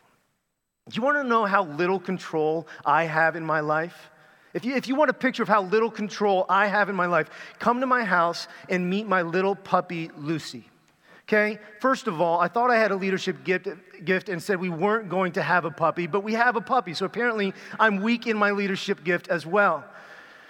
Do 0.90 0.96
you 0.96 1.02
want 1.02 1.16
to 1.16 1.24
know 1.24 1.46
how 1.46 1.64
little 1.64 1.98
control 1.98 2.68
I 2.84 3.04
have 3.04 3.36
in 3.36 3.44
my 3.44 3.60
life? 3.60 4.10
If 4.52 4.66
you, 4.66 4.74
if 4.74 4.86
you 4.86 4.96
want 4.96 5.08
a 5.08 5.14
picture 5.14 5.42
of 5.42 5.48
how 5.48 5.62
little 5.62 5.90
control 5.90 6.44
I 6.46 6.66
have 6.66 6.90
in 6.90 6.94
my 6.94 7.06
life, 7.06 7.30
come 7.58 7.80
to 7.80 7.86
my 7.86 8.04
house 8.04 8.48
and 8.68 8.90
meet 8.90 9.08
my 9.08 9.22
little 9.22 9.54
puppy, 9.54 10.10
Lucy. 10.18 10.69
Okay? 11.30 11.60
First 11.78 12.08
of 12.08 12.20
all, 12.20 12.40
I 12.40 12.48
thought 12.48 12.70
I 12.70 12.76
had 12.76 12.90
a 12.90 12.96
leadership 12.96 13.44
gift, 13.44 13.68
gift 14.04 14.28
and 14.28 14.42
said 14.42 14.58
we 14.58 14.68
weren't 14.68 15.08
going 15.08 15.30
to 15.34 15.42
have 15.42 15.64
a 15.64 15.70
puppy, 15.70 16.08
but 16.08 16.24
we 16.24 16.32
have 16.32 16.56
a 16.56 16.60
puppy. 16.60 16.92
So 16.92 17.06
apparently, 17.06 17.54
I'm 17.78 18.02
weak 18.02 18.26
in 18.26 18.36
my 18.36 18.50
leadership 18.50 19.04
gift 19.04 19.28
as 19.28 19.46
well. 19.46 19.84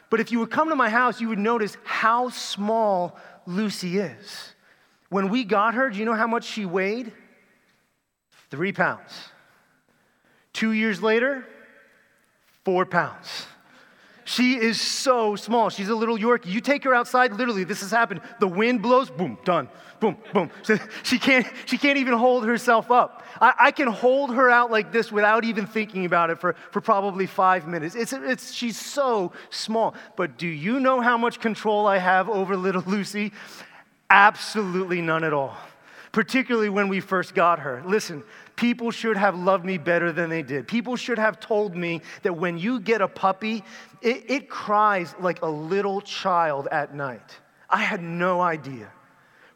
But 0.09 0.21
if 0.21 0.33
you 0.33 0.39
would 0.39 0.51
come 0.51 0.71
to 0.71 0.77
my 0.77 0.89
house, 0.89 1.21
you 1.21 1.29
would 1.29 1.39
notice 1.39 1.77
how 1.85 2.31
small 2.31 3.19
Lucy 3.45 3.99
is. 3.99 4.55
When 5.11 5.29
we 5.29 5.45
got 5.45 5.75
her, 5.75 5.91
do 5.91 5.99
you 5.99 6.07
know 6.07 6.15
how 6.15 6.27
much 6.27 6.45
she 6.45 6.65
weighed? 6.65 7.13
Three 8.51 8.73
pounds. 8.73 9.13
Two 10.55 10.73
years 10.73 11.03
later, 11.03 11.47
four 12.65 12.87
pounds. 12.87 13.47
She 14.31 14.55
is 14.55 14.81
so 14.81 15.35
small. 15.35 15.71
She's 15.71 15.89
a 15.89 15.95
little 15.97 16.17
Yorkie. 16.17 16.47
You 16.47 16.61
take 16.61 16.85
her 16.85 16.95
outside, 16.95 17.33
literally, 17.33 17.65
this 17.65 17.81
has 17.81 17.91
happened. 17.91 18.21
The 18.39 18.47
wind 18.47 18.81
blows, 18.81 19.11
boom, 19.11 19.37
done. 19.45 19.69
Boom, 19.99 20.17
boom. 20.33 20.53
So 20.63 20.79
she, 21.03 21.19
can't, 21.19 21.45
she 21.67 21.77
can't 21.77 21.99
even 21.99 22.15
hold 22.15 22.47
herself 22.47 22.93
up. 22.93 23.25
I, 23.41 23.55
I, 23.59 23.71
can 23.73 23.89
hold 23.89 24.33
her 24.37 24.49
out 24.49 24.71
like 24.71 24.93
this 24.93 25.11
without 25.11 25.45
even 25.45 25.67
thinking 25.67 26.05
about 26.05 26.31
it 26.31 26.39
for, 26.39 26.55
for 26.71 26.81
probably 26.81 27.27
five 27.27 27.67
minutes. 27.67 27.97
It's, 27.97 28.13
it's, 28.13 28.53
she's 28.53 28.79
so 28.79 29.33
small. 29.51 29.97
But 30.15 30.39
do 30.39 30.47
you 30.47 30.79
know 30.79 31.01
how 31.01 31.19
much 31.19 31.41
control 31.41 31.89
I 31.89 31.99
have 31.99 32.29
over 32.29 32.57
little 32.57 32.83
Lucy? 32.87 33.33
Absolutely 34.11 35.01
none 35.01 35.25
at 35.25 35.33
all 35.33 35.57
particularly 36.13 36.69
when 36.69 36.89
we 36.89 37.01
first 37.01 37.35
got 37.35 37.61
her. 37.61 37.83
Listen, 37.87 38.25
people 38.61 38.91
should 38.91 39.17
have 39.17 39.35
loved 39.35 39.65
me 39.65 39.79
better 39.79 40.13
than 40.13 40.29
they 40.29 40.43
did. 40.43 40.69
People 40.69 40.95
should 40.95 41.19
have 41.19 41.41
told 41.41 41.75
me 41.75 42.03
that 42.23 42.35
when 42.35 42.59
you 42.59 42.79
get 42.79 43.01
a 43.01 43.09
puppy, 43.09 43.65
it, 44.03 44.31
it 44.31 44.51
cries 44.51 45.15
like 45.19 45.41
a 45.41 45.49
little 45.49 46.03
child 46.03 46.69
at 46.71 46.95
night. 46.95 47.39
I 47.71 47.79
had 47.79 48.03
no 48.03 48.43
idea. 48.43 48.93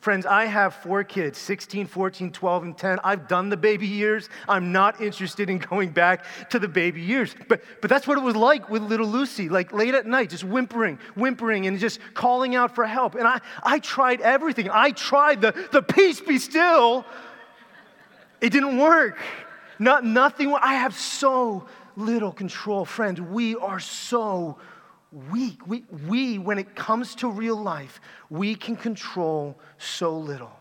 Friends, 0.00 0.24
I 0.24 0.46
have 0.46 0.74
four 0.76 1.04
kids 1.04 1.38
16, 1.38 1.86
14, 1.86 2.32
12, 2.32 2.62
and 2.62 2.78
10. 2.78 2.98
I've 3.04 3.28
done 3.28 3.50
the 3.50 3.58
baby 3.58 3.86
years. 3.86 4.30
I'm 4.48 4.72
not 4.72 5.02
interested 5.02 5.50
in 5.50 5.58
going 5.58 5.90
back 5.90 6.24
to 6.48 6.58
the 6.58 6.68
baby 6.68 7.02
years. 7.02 7.34
But, 7.46 7.62
but 7.82 7.90
that's 7.90 8.06
what 8.06 8.16
it 8.16 8.22
was 8.22 8.36
like 8.36 8.70
with 8.70 8.82
little 8.82 9.06
Lucy, 9.06 9.50
like 9.50 9.74
late 9.74 9.94
at 9.94 10.06
night, 10.06 10.30
just 10.30 10.44
whimpering, 10.44 10.98
whimpering, 11.14 11.66
and 11.66 11.78
just 11.78 12.00
calling 12.14 12.54
out 12.54 12.74
for 12.74 12.86
help. 12.86 13.16
And 13.16 13.28
I, 13.28 13.42
I 13.62 13.80
tried 13.80 14.22
everything. 14.22 14.70
I 14.72 14.92
tried 14.92 15.42
the, 15.42 15.68
the 15.72 15.82
peace 15.82 16.22
be 16.22 16.38
still. 16.38 17.04
It 18.44 18.52
didn't 18.52 18.76
work. 18.76 19.16
Not, 19.78 20.04
nothing. 20.04 20.54
I 20.54 20.74
have 20.74 20.94
so 20.94 21.66
little 21.96 22.30
control. 22.30 22.84
Friends, 22.84 23.18
we 23.18 23.56
are 23.56 23.80
so 23.80 24.58
weak. 25.32 25.66
We, 25.66 25.86
we, 26.06 26.36
when 26.36 26.58
it 26.58 26.76
comes 26.76 27.14
to 27.16 27.28
real 27.30 27.56
life, 27.56 28.02
we 28.28 28.54
can 28.54 28.76
control 28.76 29.58
so 29.78 30.18
little. 30.18 30.52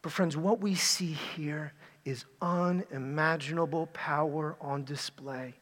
But, 0.00 0.12
friends, 0.12 0.38
what 0.38 0.62
we 0.62 0.74
see 0.74 1.12
here 1.12 1.74
is 2.06 2.24
unimaginable 2.40 3.88
power 3.88 4.56
on 4.58 4.84
display. 4.84 5.52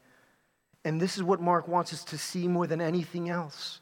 And 0.84 1.00
this 1.00 1.16
is 1.16 1.24
what 1.24 1.40
Mark 1.40 1.66
wants 1.66 1.92
us 1.92 2.04
to 2.04 2.16
see 2.16 2.46
more 2.46 2.68
than 2.68 2.80
anything 2.80 3.28
else. 3.28 3.80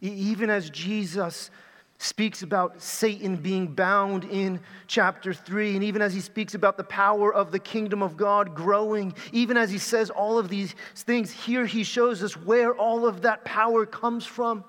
Even 0.00 0.48
as 0.48 0.70
Jesus 0.70 1.50
speaks 1.98 2.42
about 2.42 2.80
Satan 2.80 3.36
being 3.36 3.66
bound 3.66 4.24
in 4.24 4.60
chapter 4.86 5.34
3, 5.34 5.74
and 5.74 5.84
even 5.84 6.02
as 6.02 6.14
he 6.14 6.20
speaks 6.20 6.54
about 6.54 6.76
the 6.76 6.84
power 6.84 7.32
of 7.32 7.52
the 7.52 7.58
kingdom 7.58 8.02
of 8.02 8.16
God 8.16 8.54
growing, 8.54 9.14
even 9.32 9.56
as 9.56 9.70
he 9.70 9.78
says 9.78 10.10
all 10.10 10.38
of 10.38 10.48
these 10.48 10.74
things, 10.94 11.30
here 11.30 11.66
he 11.66 11.84
shows 11.84 12.22
us 12.22 12.36
where 12.36 12.74
all 12.74 13.06
of 13.06 13.22
that 13.22 13.44
power 13.44 13.84
comes 13.84 14.24
from. 14.24 14.64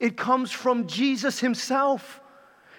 It 0.00 0.16
comes 0.16 0.50
from 0.50 0.86
Jesus 0.86 1.38
himself. 1.38 2.21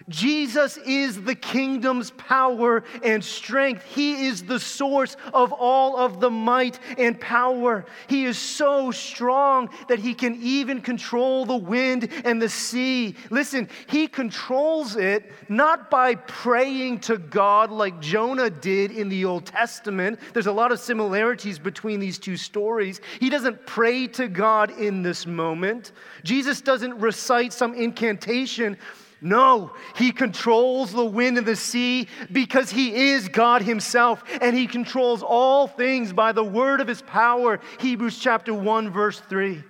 Jesus 0.09 0.77
is 0.77 1.21
the 1.21 1.35
kingdom's 1.35 2.11
power 2.11 2.83
and 3.03 3.23
strength. 3.23 3.83
He 3.85 4.27
is 4.27 4.43
the 4.43 4.59
source 4.59 5.15
of 5.33 5.51
all 5.53 5.97
of 5.97 6.19
the 6.19 6.29
might 6.29 6.79
and 6.97 7.19
power. 7.19 7.85
He 8.07 8.25
is 8.25 8.37
so 8.37 8.91
strong 8.91 9.69
that 9.87 9.99
he 9.99 10.13
can 10.13 10.35
even 10.41 10.81
control 10.81 11.45
the 11.45 11.55
wind 11.55 12.09
and 12.25 12.41
the 12.41 12.49
sea. 12.49 13.15
Listen, 13.29 13.69
he 13.87 14.07
controls 14.07 14.95
it 14.95 15.31
not 15.49 15.89
by 15.89 16.15
praying 16.15 16.99
to 17.01 17.17
God 17.17 17.71
like 17.71 17.99
Jonah 18.01 18.49
did 18.49 18.91
in 18.91 19.09
the 19.09 19.25
Old 19.25 19.45
Testament. 19.45 20.19
There's 20.33 20.47
a 20.47 20.51
lot 20.51 20.71
of 20.71 20.79
similarities 20.79 21.59
between 21.59 21.99
these 21.99 22.19
two 22.19 22.37
stories. 22.37 22.99
He 23.19 23.29
doesn't 23.29 23.65
pray 23.65 24.07
to 24.07 24.27
God 24.27 24.71
in 24.79 25.01
this 25.01 25.25
moment, 25.25 25.91
Jesus 26.23 26.61
doesn't 26.61 26.99
recite 26.99 27.53
some 27.53 27.73
incantation. 27.73 28.77
No, 29.23 29.71
he 29.95 30.11
controls 30.11 30.91
the 30.91 31.05
wind 31.05 31.37
and 31.37 31.47
the 31.47 31.55
sea 31.55 32.09
because 32.29 32.69
he 32.69 33.11
is 33.11 33.29
God 33.29 33.61
himself 33.61 34.21
and 34.41 34.53
he 34.53 34.67
controls 34.67 35.23
all 35.23 35.65
things 35.65 36.11
by 36.11 36.33
the 36.33 36.43
word 36.43 36.81
of 36.81 36.89
his 36.89 37.01
power. 37.01 37.61
Hebrews 37.79 38.19
chapter 38.19 38.53
1, 38.53 38.89
verse 38.89 39.21
3. 39.21 39.63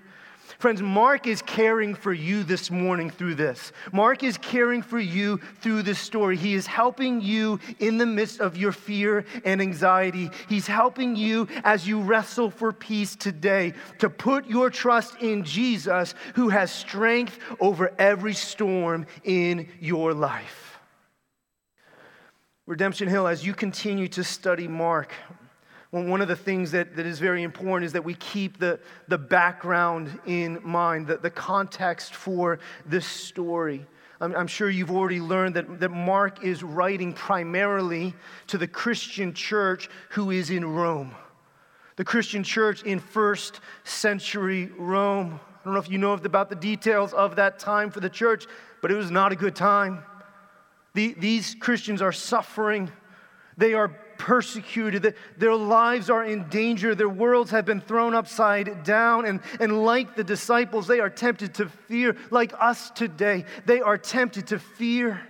Friends, 0.63 0.81
Mark 0.81 1.27
is 1.27 1.41
caring 1.41 1.93
for 1.93 2.13
you 2.13 2.45
this 2.45 2.71
morning 2.71 3.09
through 3.09 3.35
this. 3.35 3.73
Mark 3.91 4.23
is 4.23 4.37
caring 4.37 4.81
for 4.81 4.97
you 4.97 5.41
through 5.59 5.81
this 5.83 5.99
story. 5.99 6.37
He 6.37 6.53
is 6.53 6.65
helping 6.65 7.19
you 7.19 7.59
in 7.79 7.97
the 7.97 8.05
midst 8.05 8.39
of 8.39 8.55
your 8.55 8.71
fear 8.71 9.25
and 9.43 9.61
anxiety. 9.61 10.29
He's 10.47 10.65
helping 10.65 11.17
you 11.17 11.49
as 11.65 11.85
you 11.85 11.99
wrestle 11.99 12.49
for 12.49 12.71
peace 12.71 13.13
today 13.13 13.73
to 13.99 14.09
put 14.09 14.47
your 14.47 14.69
trust 14.69 15.17
in 15.17 15.43
Jesus, 15.43 16.15
who 16.35 16.47
has 16.47 16.71
strength 16.71 17.39
over 17.59 17.91
every 17.99 18.33
storm 18.33 19.05
in 19.25 19.67
your 19.81 20.13
life. 20.13 20.79
Redemption 22.67 23.09
Hill, 23.09 23.27
as 23.27 23.45
you 23.45 23.53
continue 23.53 24.07
to 24.07 24.23
study 24.23 24.69
Mark, 24.69 25.11
one 26.01 26.21
of 26.21 26.27
the 26.27 26.35
things 26.35 26.71
that, 26.71 26.95
that 26.95 27.05
is 27.05 27.19
very 27.19 27.43
important 27.43 27.85
is 27.85 27.93
that 27.93 28.03
we 28.03 28.15
keep 28.15 28.57
the, 28.57 28.79
the 29.09 29.17
background 29.17 30.19
in 30.25 30.59
mind, 30.63 31.05
the, 31.05 31.17
the 31.17 31.29
context 31.29 32.15
for 32.15 32.57
this 32.87 33.05
story. 33.05 33.85
I'm, 34.19 34.35
I'm 34.35 34.47
sure 34.47 34.71
you've 34.71 34.89
already 34.89 35.19
learned 35.19 35.55
that, 35.55 35.79
that 35.81 35.89
Mark 35.89 36.43
is 36.43 36.63
writing 36.63 37.13
primarily 37.13 38.15
to 38.47 38.57
the 38.57 38.67
Christian 38.67 39.35
church 39.35 39.87
who 40.09 40.31
is 40.31 40.49
in 40.49 40.65
Rome. 40.65 41.13
The 41.97 42.05
Christian 42.05 42.43
church 42.43 42.81
in 42.81 42.97
first 42.99 43.59
century 43.83 44.71
Rome. 44.75 45.39
I 45.61 45.63
don't 45.63 45.75
know 45.75 45.79
if 45.79 45.91
you 45.91 45.99
know 45.99 46.13
about 46.13 46.49
the 46.49 46.55
details 46.55 47.13
of 47.13 47.35
that 47.35 47.59
time 47.59 47.91
for 47.91 47.99
the 47.99 48.09
church, 48.09 48.47
but 48.81 48.91
it 48.91 48.95
was 48.95 49.11
not 49.11 49.31
a 49.31 49.35
good 49.35 49.55
time. 49.55 50.03
The, 50.95 51.13
these 51.13 51.55
Christians 51.59 52.01
are 52.01 52.11
suffering. 52.11 52.91
They 53.57 53.75
are 53.75 53.95
persecuted, 54.17 55.15
their 55.37 55.55
lives 55.55 56.09
are 56.09 56.23
in 56.23 56.47
danger, 56.49 56.95
their 56.95 57.09
worlds 57.09 57.51
have 57.51 57.65
been 57.65 57.81
thrown 57.81 58.13
upside 58.13 58.83
down. 58.83 59.25
And, 59.25 59.41
and 59.59 59.83
like 59.83 60.15
the 60.15 60.23
disciples, 60.23 60.87
they 60.87 60.99
are 60.99 61.09
tempted 61.09 61.55
to 61.55 61.69
fear. 61.69 62.15
Like 62.31 62.53
us 62.59 62.89
today, 62.91 63.45
they 63.65 63.81
are 63.81 63.97
tempted 63.97 64.47
to 64.47 64.59
fear. 64.59 65.21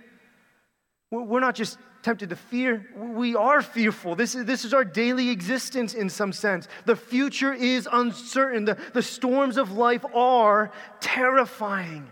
We're 1.10 1.40
not 1.40 1.54
just 1.54 1.78
tempted 2.04 2.28
to 2.28 2.36
fear, 2.36 2.86
we 2.94 3.34
are 3.34 3.62
fearful. 3.62 4.14
This 4.14 4.34
is, 4.34 4.44
this 4.44 4.66
is 4.66 4.74
our 4.74 4.84
daily 4.84 5.30
existence 5.30 5.94
in 5.94 6.10
some 6.10 6.32
sense. 6.32 6.68
The 6.84 6.96
future 6.96 7.52
is 7.54 7.88
uncertain, 7.90 8.66
the, 8.66 8.76
the 8.92 9.02
storms 9.02 9.56
of 9.56 9.72
life 9.72 10.04
are 10.14 10.70
terrifying. 11.00 12.06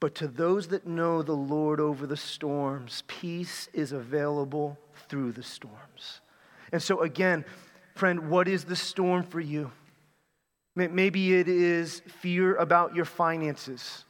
But 0.00 0.16
to 0.16 0.26
those 0.26 0.66
that 0.68 0.84
know 0.84 1.22
the 1.22 1.32
Lord 1.32 1.78
over 1.78 2.08
the 2.08 2.16
storms, 2.16 3.04
peace 3.06 3.68
is 3.72 3.92
available 3.92 4.76
through 5.12 5.30
the 5.30 5.42
storms. 5.42 6.22
And 6.72 6.82
so, 6.82 7.02
again, 7.02 7.44
friend, 7.94 8.30
what 8.30 8.48
is 8.48 8.64
the 8.64 8.74
storm 8.74 9.24
for 9.24 9.40
you? 9.40 9.70
Maybe 10.74 11.34
it 11.34 11.48
is 11.48 12.00
fear 12.20 12.56
about 12.56 12.96
your 12.96 13.04
finances. 13.04 14.06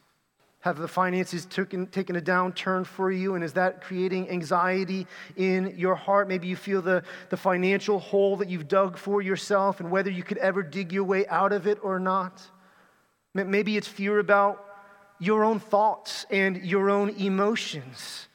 Have 0.61 0.79
the 0.79 0.87
finances 0.87 1.45
taken, 1.45 1.88
taken 1.88 2.15
a 2.15 2.21
downturn 2.21 2.87
for 2.87 3.11
you? 3.11 3.35
And 3.35 3.43
is 3.43 3.55
that 3.55 3.83
creating 3.83 4.31
anxiety 4.31 5.09
in 5.35 5.75
your 5.77 5.97
heart? 5.97 6.29
Maybe 6.29 6.47
you 6.47 6.55
feel 6.55 6.81
the, 6.81 7.03
the 7.31 7.37
financial 7.37 7.99
hole 7.99 8.37
that 8.37 8.49
you've 8.49 8.69
dug 8.69 8.97
for 8.97 9.21
yourself 9.21 9.81
and 9.81 9.91
whether 9.91 10.09
you 10.09 10.23
could 10.23 10.38
ever 10.38 10.62
dig 10.62 10.93
your 10.93 11.03
way 11.03 11.27
out 11.27 11.53
of 11.53 11.67
it 11.67 11.79
or 11.83 11.99
not. 11.99 12.41
Maybe 13.35 13.77
it's 13.77 13.88
fear 13.88 14.21
about 14.21 14.65
your 15.19 15.43
own 15.43 15.59
thoughts 15.59 16.27
and 16.31 16.59
your 16.59 16.91
own 16.91 17.09
emotions. 17.11 18.29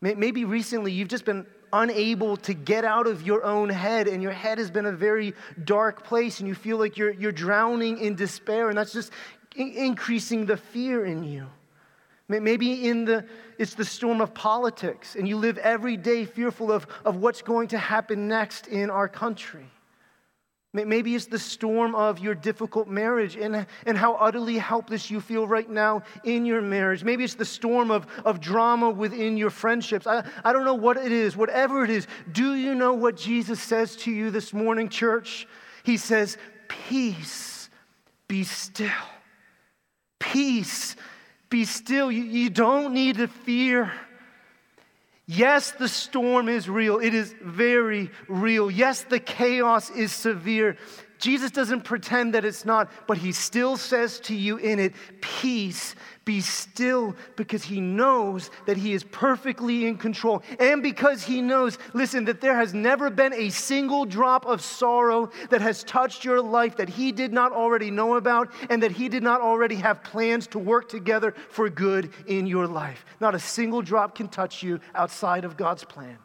Maybe 0.00 0.44
recently 0.44 0.92
you've 0.92 1.08
just 1.08 1.24
been 1.24 1.44
unable 1.74 2.36
to 2.36 2.54
get 2.54 2.84
out 2.84 3.06
of 3.06 3.26
your 3.26 3.44
own 3.44 3.68
head, 3.68 4.06
and 4.06 4.22
your 4.22 4.32
head 4.32 4.58
has 4.58 4.70
been 4.70 4.86
a 4.86 4.92
very 4.92 5.34
dark 5.64 6.04
place, 6.04 6.38
and 6.38 6.48
you 6.48 6.54
feel 6.54 6.78
like 6.78 6.96
you're, 6.96 7.12
you're 7.12 7.32
drowning 7.32 7.98
in 7.98 8.14
despair, 8.14 8.68
and 8.68 8.78
that's 8.78 8.92
just 8.92 9.12
in- 9.56 9.72
increasing 9.72 10.46
the 10.46 10.56
fear 10.56 11.04
in 11.04 11.24
you. 11.24 11.46
Maybe 12.28 12.88
in 12.88 13.04
the, 13.04 13.26
it's 13.58 13.74
the 13.74 13.84
storm 13.84 14.20
of 14.20 14.32
politics, 14.32 15.16
and 15.16 15.28
you 15.28 15.36
live 15.36 15.58
every 15.58 15.96
day 15.96 16.24
fearful 16.24 16.72
of, 16.72 16.86
of 17.04 17.16
what's 17.16 17.42
going 17.42 17.68
to 17.68 17.78
happen 17.78 18.28
next 18.28 18.68
in 18.68 18.88
our 18.88 19.08
country. 19.08 19.66
Maybe 20.74 21.14
it's 21.14 21.26
the 21.26 21.38
storm 21.38 21.94
of 21.94 22.18
your 22.18 22.34
difficult 22.34 22.88
marriage 22.88 23.36
and, 23.36 23.64
and 23.86 23.96
how 23.96 24.14
utterly 24.14 24.58
helpless 24.58 25.08
you 25.08 25.20
feel 25.20 25.46
right 25.46 25.70
now 25.70 26.02
in 26.24 26.44
your 26.44 26.60
marriage. 26.60 27.04
Maybe 27.04 27.22
it's 27.22 27.34
the 27.36 27.44
storm 27.44 27.92
of, 27.92 28.08
of 28.24 28.40
drama 28.40 28.90
within 28.90 29.36
your 29.36 29.50
friendships. 29.50 30.04
I, 30.04 30.24
I 30.44 30.52
don't 30.52 30.64
know 30.64 30.74
what 30.74 30.96
it 30.96 31.12
is. 31.12 31.36
Whatever 31.36 31.84
it 31.84 31.90
is, 31.90 32.08
do 32.32 32.56
you 32.56 32.74
know 32.74 32.92
what 32.92 33.16
Jesus 33.16 33.62
says 33.62 33.94
to 33.98 34.10
you 34.10 34.32
this 34.32 34.52
morning, 34.52 34.88
church? 34.88 35.46
He 35.84 35.96
says, 35.96 36.36
Peace, 36.66 37.70
be 38.26 38.42
still. 38.42 38.90
Peace, 40.18 40.96
be 41.50 41.64
still. 41.64 42.10
You, 42.10 42.24
you 42.24 42.50
don't 42.50 42.92
need 42.94 43.18
to 43.18 43.28
fear. 43.28 43.92
Yes, 45.26 45.70
the 45.72 45.88
storm 45.88 46.48
is 46.48 46.68
real. 46.68 46.98
It 46.98 47.14
is 47.14 47.34
very 47.40 48.10
real. 48.28 48.70
Yes, 48.70 49.04
the 49.04 49.20
chaos 49.20 49.90
is 49.90 50.12
severe. 50.12 50.76
Jesus 51.24 51.50
doesn't 51.50 51.84
pretend 51.84 52.34
that 52.34 52.44
it's 52.44 52.66
not, 52.66 52.90
but 53.06 53.16
he 53.16 53.32
still 53.32 53.78
says 53.78 54.20
to 54.20 54.34
you 54.34 54.58
in 54.58 54.78
it, 54.78 54.92
Peace, 55.22 55.94
be 56.26 56.42
still, 56.42 57.16
because 57.34 57.64
he 57.64 57.80
knows 57.80 58.50
that 58.66 58.76
he 58.76 58.92
is 58.92 59.04
perfectly 59.04 59.86
in 59.86 59.96
control. 59.96 60.42
And 60.60 60.82
because 60.82 61.22
he 61.22 61.40
knows, 61.40 61.78
listen, 61.94 62.26
that 62.26 62.42
there 62.42 62.54
has 62.54 62.74
never 62.74 63.08
been 63.08 63.32
a 63.32 63.48
single 63.48 64.04
drop 64.04 64.44
of 64.44 64.60
sorrow 64.60 65.30
that 65.48 65.62
has 65.62 65.82
touched 65.84 66.26
your 66.26 66.42
life 66.42 66.76
that 66.76 66.90
he 66.90 67.10
did 67.10 67.32
not 67.32 67.52
already 67.52 67.90
know 67.90 68.16
about 68.16 68.52
and 68.68 68.82
that 68.82 68.92
he 68.92 69.08
did 69.08 69.22
not 69.22 69.40
already 69.40 69.76
have 69.76 70.04
plans 70.04 70.46
to 70.48 70.58
work 70.58 70.90
together 70.90 71.34
for 71.48 71.70
good 71.70 72.12
in 72.26 72.46
your 72.46 72.66
life. 72.66 73.06
Not 73.18 73.34
a 73.34 73.40
single 73.40 73.80
drop 73.80 74.14
can 74.14 74.28
touch 74.28 74.62
you 74.62 74.78
outside 74.94 75.46
of 75.46 75.56
God's 75.56 75.84
plan. 75.84 76.18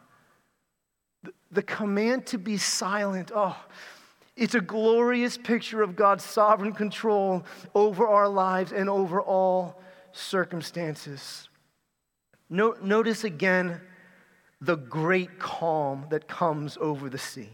The, 1.51 1.63
command 1.63 2.25
to 2.27 2.37
be 2.37 2.57
silent, 2.57 3.31
oh, 3.33 3.55
it's 4.39 4.55
a 4.55 4.61
glorious 4.61 5.37
picture 5.37 5.81
of 5.81 5.97
God's 5.97 6.23
sovereign 6.23 6.71
control 6.71 7.43
over 7.75 8.07
our 8.07 8.29
lives 8.29 8.71
and 8.71 8.89
over 8.89 9.21
all 9.21 9.81
circumstances. 10.13 11.49
No, 12.49 12.75
notice 12.81 13.25
again 13.25 13.81
the 14.61 14.77
great 14.77 15.39
calm 15.39 16.05
that 16.09 16.29
comes 16.29 16.77
over 16.79 17.09
the 17.09 17.17
sea. 17.17 17.49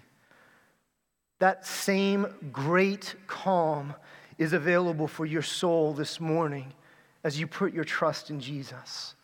That 1.40 1.66
same 1.66 2.28
great 2.52 3.16
calm 3.26 3.96
is 4.38 4.54
available 4.54 5.08
for 5.08 5.26
your 5.26 5.42
soul 5.42 5.94
this 5.94 6.20
morning 6.20 6.72
as 7.24 7.40
you 7.40 7.48
put 7.48 7.74
your 7.74 7.84
trust 7.84 8.30
in 8.30 8.40
Jesus. 8.40 9.16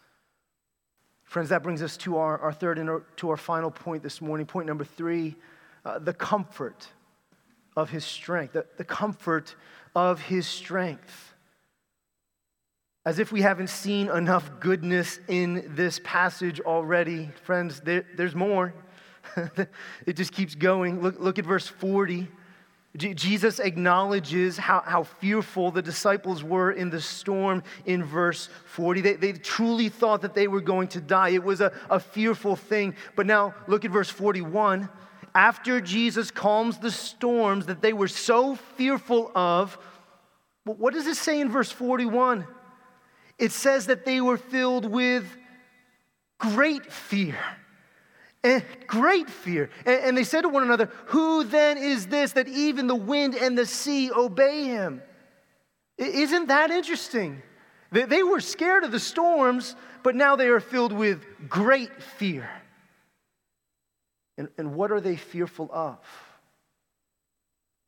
Friends, 1.24 1.50
that 1.50 1.62
brings 1.62 1.84
us 1.84 1.96
to 1.98 2.18
our, 2.18 2.40
our 2.40 2.52
third 2.52 2.80
and 2.80 2.90
our, 2.90 3.04
to 3.18 3.30
our 3.30 3.38
final 3.38 3.70
point 3.70 4.02
this 4.02 4.20
morning. 4.20 4.48
Point 4.48 4.68
number 4.68 4.84
three 4.84 5.36
uh, 5.86 6.00
the 6.00 6.14
comfort 6.14 6.88
of 7.76 7.90
his 7.90 8.06
strength, 8.06 8.54
the, 8.54 8.66
the 8.78 8.84
comfort 8.84 9.56
of 9.96 10.22
his 10.22 10.48
strength. 10.48 11.34
As 13.06 13.18
if 13.18 13.32
we 13.32 13.42
haven't 13.42 13.70
seen 13.70 14.10
enough 14.10 14.60
goodness 14.60 15.20
in 15.28 15.74
this 15.76 16.00
passage 16.04 16.60
already. 16.62 17.32
Friends, 17.44 17.80
there, 17.82 18.06
there's 18.16 18.36
more. 18.36 18.74
it 20.06 20.14
just 20.14 20.34
keeps 20.34 20.54
going. 20.54 21.02
Look, 21.02 21.20
look 21.20 21.40
at 21.40 21.46
verse 21.46 21.68
40. 21.68 22.28
Jesus 22.98 23.60
acknowledges 23.60 24.58
how, 24.58 24.84
how 24.86 25.04
fearful 25.04 25.72
the 25.72 25.82
disciples 25.82 26.44
were 26.44 26.72
in 26.72 26.90
the 26.90 27.00
storm 27.00 27.64
in 27.86 28.04
verse 28.04 28.50
40. 28.66 29.00
They, 29.00 29.14
they 29.14 29.32
truly 29.32 29.88
thought 29.88 30.22
that 30.24 30.34
they 30.34 30.50
were 30.50 30.60
going 30.60 30.90
to 30.90 31.00
die. 31.00 31.30
It 31.30 31.44
was 31.44 31.62
a, 31.62 31.72
a 31.90 32.02
fearful 32.02 32.58
thing. 32.58 32.96
But 33.16 33.28
now 33.28 33.56
look 33.68 33.86
at 33.86 33.92
verse 33.92 34.10
41. 34.10 34.90
After 35.34 35.80
Jesus 35.80 36.32
calms 36.32 36.78
the 36.78 36.92
storms 36.92 37.68
that 37.68 37.82
they 37.82 37.94
were 37.94 38.08
so 38.08 38.56
fearful 38.56 39.32
of, 39.34 39.78
what 40.64 40.94
does 40.94 41.08
it 41.08 41.16
say 41.16 41.40
in 41.40 41.50
verse 41.50 41.72
41? 41.72 42.46
It 43.40 43.52
says 43.52 43.88
that 43.88 44.06
they 44.06 44.22
were 44.22 44.38
filled 44.38 44.86
with 44.86 45.26
great 46.38 46.92
fear. 46.92 47.38
And 48.44 48.64
great 48.88 49.30
fear. 49.30 49.70
And, 49.86 50.18
they 50.18 50.24
said 50.24 50.42
to 50.42 50.50
one 50.50 50.64
another, 50.64 50.90
Who 51.08 51.44
then 51.44 51.78
is 51.78 52.08
this 52.08 52.34
that 52.34 52.48
even 52.48 52.88
the 52.88 52.96
wind 52.96 53.36
and 53.36 53.58
the 53.58 53.66
sea 53.66 54.12
obey 54.12 54.66
him? 54.66 55.02
Isn't 55.98 56.48
that 56.48 56.72
interesting? 56.72 57.42
They 57.92 58.24
were 58.24 58.40
scared 58.40 58.84
of 58.84 58.92
the 58.92 59.00
storms, 59.00 59.76
but 60.02 60.16
now 60.16 60.36
they 60.36 60.48
are 60.48 60.60
filled 60.60 60.94
with 60.94 61.24
great 61.50 62.02
fear. 62.02 62.50
And, 64.42 64.50
and 64.58 64.74
what 64.74 64.92
are 64.92 65.00
they 65.00 65.18
fearful 65.18 65.70
of? 65.72 66.00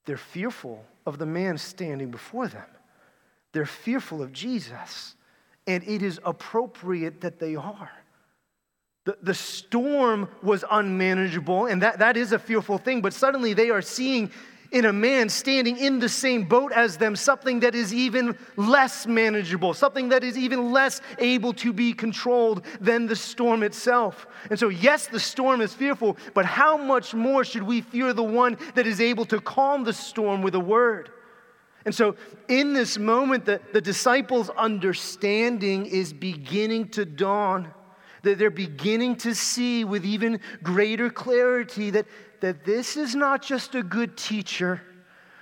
They're 0.05 0.17
fearful 0.17 0.85
of 1.03 1.17
the 1.17 1.25
man 1.25 1.57
standing 1.57 2.11
before 2.11 2.47
them. 2.47 2.67
They're 3.53 3.65
fearful 3.65 4.21
of 4.21 4.31
Jesus. 4.31 5.15
And 5.65 5.83
it 5.87 6.03
is 6.03 6.19
appropriate 6.23 7.21
that 7.21 7.39
they 7.39 7.55
are. 7.55 7.89
The, 9.05 9.17
the 9.23 9.33
storm 9.33 10.29
was 10.43 10.63
unmanageable, 10.69 11.65
and 11.65 11.81
that, 11.81 11.97
that 11.97 12.17
is 12.17 12.33
a 12.33 12.39
fearful 12.39 12.77
thing, 12.77 13.01
but 13.01 13.13
suddenly 13.13 13.55
they 13.55 13.71
are 13.71 13.81
seeing 13.81 14.29
in 14.73 14.85
a 14.85 14.91
man 14.91 15.29
standing 15.29 15.77
in 15.77 15.99
the 15.99 16.09
same 16.09 16.43
boat 16.43 16.71
as 16.71 16.97
them 16.97 17.15
something 17.15 17.59
that 17.59 17.75
is 17.75 17.93
even 17.93 18.35
less 18.57 19.05
manageable, 19.05 19.73
something 19.73 20.09
that 20.09 20.23
is 20.23 20.35
even 20.35 20.71
less 20.71 20.99
able 21.19 21.53
to 21.53 21.71
be 21.71 21.93
controlled 21.93 22.65
than 22.81 23.05
the 23.05 23.15
storm 23.15 23.61
itself. 23.61 24.25
And 24.49 24.57
so, 24.57 24.69
yes, 24.69 25.05
the 25.07 25.19
storm 25.19 25.61
is 25.61 25.73
fearful, 25.73 26.17
but 26.33 26.45
how 26.45 26.75
much 26.75 27.13
more 27.13 27.45
should 27.45 27.63
we 27.63 27.81
fear 27.81 28.13
the 28.13 28.23
one 28.23 28.57
that 28.73 28.87
is 28.87 28.99
able 28.99 29.25
to 29.25 29.39
calm 29.39 29.83
the 29.83 29.93
storm 29.93 30.41
with 30.41 30.55
a 30.55 30.59
word? 30.59 31.11
And 31.85 31.93
so, 31.93 32.15
in 32.47 32.73
this 32.73 32.97
moment, 32.97 33.45
the, 33.45 33.61
the 33.73 33.81
disciples' 33.81 34.49
understanding 34.49 35.85
is 35.85 36.13
beginning 36.13 36.89
to 36.89 37.05
dawn 37.05 37.71
that 38.23 38.39
they're 38.39 38.49
beginning 38.49 39.17
to 39.17 39.35
see 39.35 39.83
with 39.83 40.05
even 40.05 40.39
greater 40.63 41.09
clarity 41.09 41.91
that, 41.91 42.07
that 42.43 42.65
this 42.65 42.97
is 42.97 43.15
not 43.15 43.41
just 43.41 43.73
a 43.73 43.81
good 43.81 44.17
teacher. 44.17 44.81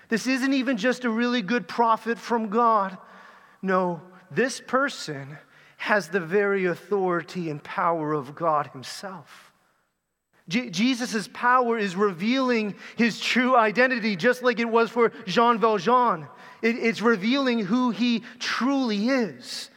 This 0.10 0.28
isn't 0.28 0.54
even 0.54 0.78
just 0.78 1.04
a 1.04 1.10
really 1.10 1.42
good 1.42 1.68
prophet 1.68 2.20
from 2.20 2.52
God. 2.52 2.96
No, 3.60 4.04
this 4.30 4.62
person 4.62 5.36
has 5.78 6.10
the 6.10 6.20
very 6.20 6.66
authority 6.66 7.50
and 7.50 7.64
power 7.64 8.14
of 8.14 8.36
God 8.36 8.68
Himself. 8.68 9.52
Jesus' 10.48 11.28
power 11.34 11.76
is 11.76 11.96
revealing 11.96 12.76
his 12.98 13.20
true 13.20 13.56
identity, 13.56 14.16
just 14.16 14.44
like 14.44 14.60
it 14.60 14.70
was 14.70 14.92
for 14.92 15.12
Jean 15.26 15.58
Valjean. 15.58 16.28
It, 16.62 16.76
it's 16.76 17.02
revealing 17.02 17.66
who 17.66 17.90
he 17.90 18.22
truly 18.38 19.08
is. 19.08 19.71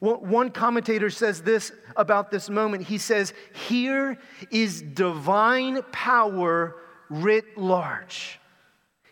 One 0.00 0.50
commentator 0.50 1.08
says 1.08 1.42
this 1.42 1.72
about 1.96 2.30
this 2.30 2.50
moment. 2.50 2.84
He 2.84 2.98
says, 2.98 3.32
Here 3.68 4.18
is 4.50 4.82
divine 4.82 5.82
power 5.90 6.76
writ 7.08 7.56
large. 7.56 8.38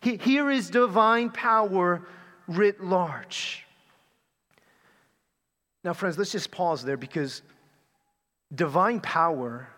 Here 0.03 0.51
is 0.51 0.69
divine 0.69 1.31
power 1.31 2.07
writ 2.47 2.85
large. 2.85 3.65
Now, 5.83 5.93
friends, 5.93 6.19
let's 6.19 6.33
just 6.33 6.51
pause 6.51 6.83
there 6.83 6.97
because 6.97 7.43
divine 8.55 9.01
power, 9.01 9.69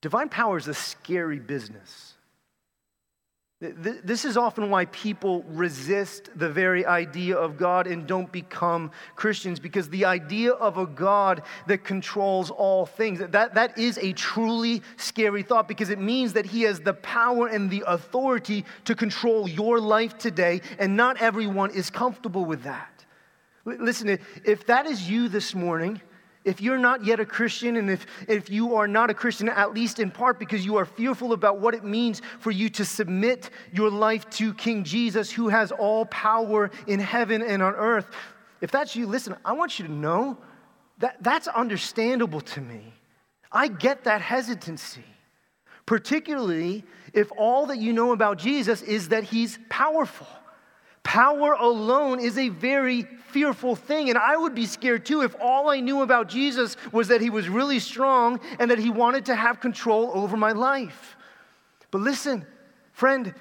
divine 0.00 0.28
power 0.28 0.58
is 0.58 0.68
a 0.68 0.74
scary 0.74 1.38
business. 1.38 2.11
This 3.62 4.24
is 4.24 4.36
often 4.36 4.70
why 4.70 4.86
people 4.86 5.44
resist 5.44 6.30
the 6.34 6.48
very 6.48 6.84
idea 6.84 7.36
of 7.36 7.56
God 7.56 7.86
and 7.86 8.08
don't 8.08 8.30
become 8.32 8.90
Christians 9.14 9.60
because 9.60 9.88
the 9.88 10.04
idea 10.04 10.50
of 10.50 10.78
a 10.78 10.86
God 10.86 11.42
that 11.68 11.84
controls 11.84 12.50
all 12.50 12.86
things, 12.86 13.20
that, 13.20 13.54
that 13.54 13.78
is 13.78 13.98
a 13.98 14.14
truly 14.14 14.82
scary 14.96 15.44
thought 15.44 15.68
because 15.68 15.90
it 15.90 16.00
means 16.00 16.32
that 16.32 16.44
He 16.44 16.62
has 16.62 16.80
the 16.80 16.94
power 16.94 17.46
and 17.46 17.70
the 17.70 17.84
authority 17.86 18.64
to 18.84 18.96
control 18.96 19.48
your 19.48 19.78
life 19.78 20.18
today, 20.18 20.60
and 20.80 20.96
not 20.96 21.22
everyone 21.22 21.70
is 21.70 21.88
comfortable 21.88 22.44
with 22.44 22.64
that. 22.64 23.04
Listen, 23.64 24.18
if 24.44 24.66
that 24.66 24.86
is 24.86 25.08
you 25.08 25.28
this 25.28 25.54
morning, 25.54 26.00
if 26.44 26.60
you're 26.60 26.78
not 26.78 27.04
yet 27.04 27.20
a 27.20 27.26
Christian, 27.26 27.76
and 27.76 27.88
if, 27.88 28.06
if 28.26 28.50
you 28.50 28.74
are 28.74 28.88
not 28.88 29.10
a 29.10 29.14
Christian, 29.14 29.48
at 29.48 29.74
least 29.74 29.98
in 29.98 30.10
part 30.10 30.38
because 30.38 30.64
you 30.64 30.76
are 30.76 30.84
fearful 30.84 31.32
about 31.32 31.60
what 31.60 31.74
it 31.74 31.84
means 31.84 32.20
for 32.40 32.50
you 32.50 32.68
to 32.70 32.84
submit 32.84 33.50
your 33.72 33.90
life 33.90 34.28
to 34.30 34.52
King 34.54 34.82
Jesus, 34.82 35.30
who 35.30 35.48
has 35.48 35.70
all 35.70 36.04
power 36.06 36.70
in 36.86 36.98
heaven 36.98 37.42
and 37.42 37.62
on 37.62 37.74
earth, 37.74 38.06
if 38.60 38.70
that's 38.70 38.96
you, 38.96 39.06
listen, 39.06 39.36
I 39.44 39.52
want 39.52 39.78
you 39.78 39.86
to 39.86 39.92
know 39.92 40.38
that 40.98 41.16
that's 41.20 41.48
understandable 41.48 42.40
to 42.40 42.60
me. 42.60 42.92
I 43.50 43.68
get 43.68 44.04
that 44.04 44.20
hesitancy, 44.20 45.04
particularly 45.84 46.84
if 47.12 47.30
all 47.36 47.66
that 47.66 47.78
you 47.78 47.92
know 47.92 48.12
about 48.12 48.38
Jesus 48.38 48.82
is 48.82 49.08
that 49.10 49.24
he's 49.24 49.58
powerful. 49.68 50.28
Power 51.02 51.52
alone 51.54 52.20
is 52.20 52.38
a 52.38 52.48
very 52.48 53.06
fearful 53.32 53.74
thing. 53.74 54.08
And 54.10 54.18
I 54.18 54.36
would 54.36 54.54
be 54.54 54.66
scared 54.66 55.06
too 55.06 55.22
if 55.22 55.34
all 55.40 55.70
I 55.70 55.80
knew 55.80 56.02
about 56.02 56.28
Jesus 56.28 56.76
was 56.92 57.08
that 57.08 57.20
he 57.20 57.30
was 57.30 57.48
really 57.48 57.78
strong 57.78 58.40
and 58.58 58.70
that 58.70 58.78
he 58.78 58.90
wanted 58.90 59.26
to 59.26 59.34
have 59.34 59.60
control 59.60 60.10
over 60.14 60.36
my 60.36 60.52
life. 60.52 61.16
But 61.90 62.02
listen, 62.02 62.46
friend, 62.92 63.34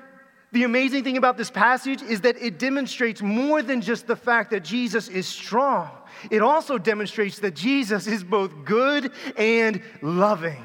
the 0.51 0.63
amazing 0.63 1.03
thing 1.03 1.17
about 1.17 1.37
this 1.37 1.49
passage 1.49 2.01
is 2.01 2.21
that 2.21 2.41
it 2.41 2.59
demonstrates 2.59 3.21
more 3.21 3.61
than 3.61 3.81
just 3.81 4.07
the 4.07 4.15
fact 4.15 4.51
that 4.51 4.63
Jesus 4.63 5.07
is 5.07 5.27
strong, 5.27 5.89
it 6.29 6.41
also 6.41 6.77
demonstrates 6.77 7.39
that 7.39 7.55
Jesus 7.55 8.05
is 8.05 8.23
both 8.23 8.65
good 8.65 9.11
and 9.37 9.81
loving. 10.01 10.63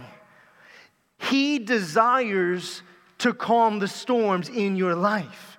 He 1.18 1.58
desires 1.58 2.82
to 3.18 3.32
calm 3.32 3.78
the 3.78 3.88
storms 3.88 4.48
in 4.48 4.76
your 4.76 4.94
life. 4.94 5.55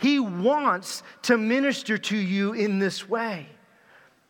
He 0.00 0.18
wants 0.18 1.02
to 1.22 1.36
minister 1.36 1.98
to 1.98 2.16
you 2.16 2.52
in 2.54 2.78
this 2.78 3.08
way. 3.08 3.46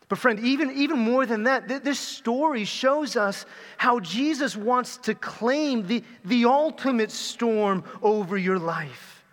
But, 0.09 0.19
friend, 0.19 0.41
even, 0.41 0.71
even 0.71 0.99
more 0.99 1.25
than 1.25 1.43
that, 1.43 1.69
th- 1.69 1.83
this 1.83 1.97
story 1.97 2.65
shows 2.65 3.15
us 3.15 3.45
how 3.77 4.01
Jesus 4.01 4.57
wants 4.57 4.97
to 4.97 5.15
claim 5.15 5.87
the, 5.87 6.03
the 6.25 6.43
ultimate 6.43 7.11
storm 7.11 7.85
over 8.01 8.37
your 8.37 8.59
life. 8.59 9.23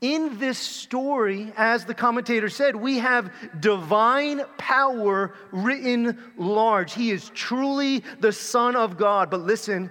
In 0.00 0.40
this 0.40 0.58
story, 0.58 1.52
as 1.56 1.84
the 1.84 1.94
commentator 1.94 2.48
said, 2.48 2.74
we 2.74 2.98
have 2.98 3.32
divine 3.60 4.42
power 4.56 5.34
written 5.52 6.18
large. 6.36 6.94
He 6.94 7.12
is 7.12 7.30
truly 7.30 8.02
the 8.18 8.32
Son 8.32 8.74
of 8.74 8.96
God. 8.96 9.30
But 9.30 9.42
listen, 9.42 9.88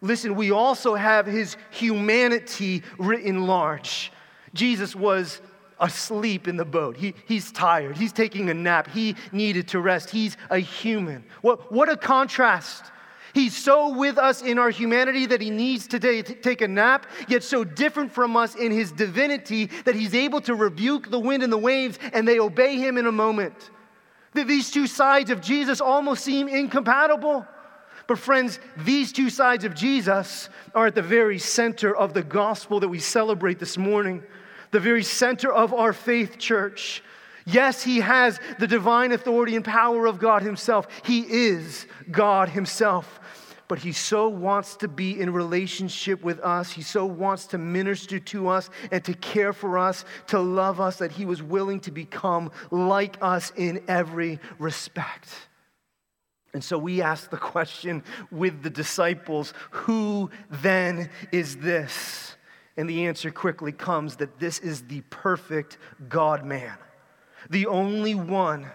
listen, 0.00 0.34
we 0.34 0.50
also 0.50 0.94
have 0.94 1.26
his 1.26 1.58
humanity 1.70 2.82
written 2.98 3.46
large. 3.46 4.12
Jesus 4.54 4.94
was 4.94 5.40
asleep 5.80 6.48
in 6.48 6.56
the 6.56 6.64
boat. 6.64 6.96
He, 6.96 7.14
he's 7.26 7.52
tired. 7.52 7.96
He's 7.96 8.12
taking 8.12 8.50
a 8.50 8.54
nap. 8.54 8.88
He 8.88 9.16
needed 9.32 9.68
to 9.68 9.80
rest. 9.80 10.10
He's 10.10 10.36
a 10.50 10.58
human. 10.58 11.24
What, 11.40 11.72
what 11.72 11.88
a 11.88 11.96
contrast. 11.96 12.84
He's 13.34 13.56
so 13.56 13.94
with 13.94 14.18
us 14.18 14.42
in 14.42 14.58
our 14.58 14.70
humanity 14.70 15.26
that 15.26 15.40
he 15.40 15.50
needs 15.50 15.86
to 15.88 16.22
take 16.22 16.60
a 16.60 16.68
nap, 16.68 17.06
yet 17.28 17.44
so 17.44 17.62
different 17.62 18.10
from 18.10 18.36
us 18.36 18.54
in 18.54 18.72
his 18.72 18.90
divinity 18.90 19.66
that 19.84 19.94
he's 19.94 20.14
able 20.14 20.40
to 20.42 20.54
rebuke 20.54 21.10
the 21.10 21.20
wind 21.20 21.42
and 21.42 21.52
the 21.52 21.58
waves 21.58 21.98
and 22.12 22.26
they 22.26 22.40
obey 22.40 22.76
him 22.76 22.96
in 22.96 23.06
a 23.06 23.12
moment. 23.12 23.70
These 24.34 24.70
two 24.70 24.86
sides 24.86 25.30
of 25.30 25.40
Jesus 25.40 25.80
almost 25.80 26.24
seem 26.24 26.48
incompatible. 26.48 27.46
But, 28.06 28.18
friends, 28.18 28.58
these 28.78 29.12
two 29.12 29.28
sides 29.28 29.64
of 29.64 29.74
Jesus 29.74 30.48
are 30.74 30.86
at 30.86 30.94
the 30.94 31.02
very 31.02 31.38
center 31.38 31.94
of 31.94 32.14
the 32.14 32.22
gospel 32.22 32.80
that 32.80 32.88
we 32.88 32.98
celebrate 32.98 33.58
this 33.58 33.76
morning 33.76 34.22
the 34.70 34.80
very 34.80 35.02
center 35.02 35.52
of 35.52 35.72
our 35.72 35.92
faith, 35.92 36.38
church. 36.38 37.02
Yes, 37.46 37.82
he 37.82 38.00
has 38.00 38.38
the 38.58 38.66
divine 38.66 39.12
authority 39.12 39.56
and 39.56 39.64
power 39.64 40.06
of 40.06 40.18
God 40.18 40.42
himself. 40.42 40.86
He 41.04 41.20
is 41.20 41.86
God 42.10 42.50
himself. 42.50 43.20
But 43.68 43.78
he 43.78 43.92
so 43.92 44.28
wants 44.28 44.76
to 44.76 44.88
be 44.88 45.20
in 45.20 45.32
relationship 45.32 46.22
with 46.22 46.40
us. 46.40 46.72
He 46.72 46.82
so 46.82 47.04
wants 47.04 47.46
to 47.48 47.58
minister 47.58 48.18
to 48.18 48.48
us 48.48 48.70
and 48.90 49.04
to 49.04 49.12
care 49.12 49.52
for 49.52 49.78
us, 49.78 50.06
to 50.28 50.40
love 50.40 50.80
us, 50.80 50.96
that 50.96 51.12
he 51.12 51.26
was 51.26 51.42
willing 51.42 51.80
to 51.80 51.90
become 51.90 52.50
like 52.70 53.18
us 53.20 53.52
in 53.56 53.82
every 53.86 54.40
respect. 54.58 55.28
And 56.54 56.64
so 56.64 56.78
we 56.78 57.02
ask 57.02 57.30
the 57.30 57.36
question 57.36 58.02
with 58.30 58.62
the 58.62 58.70
disciples 58.70 59.52
who 59.70 60.30
then 60.50 61.10
is 61.30 61.58
this? 61.58 62.36
And 62.78 62.88
the 62.88 63.06
answer 63.06 63.32
quickly 63.32 63.72
comes 63.72 64.16
that 64.16 64.38
this 64.38 64.60
is 64.60 64.82
the 64.82 65.00
perfect 65.10 65.78
God 66.08 66.44
man, 66.44 66.76
the 67.50 67.66
only 67.66 68.14
one 68.14 68.70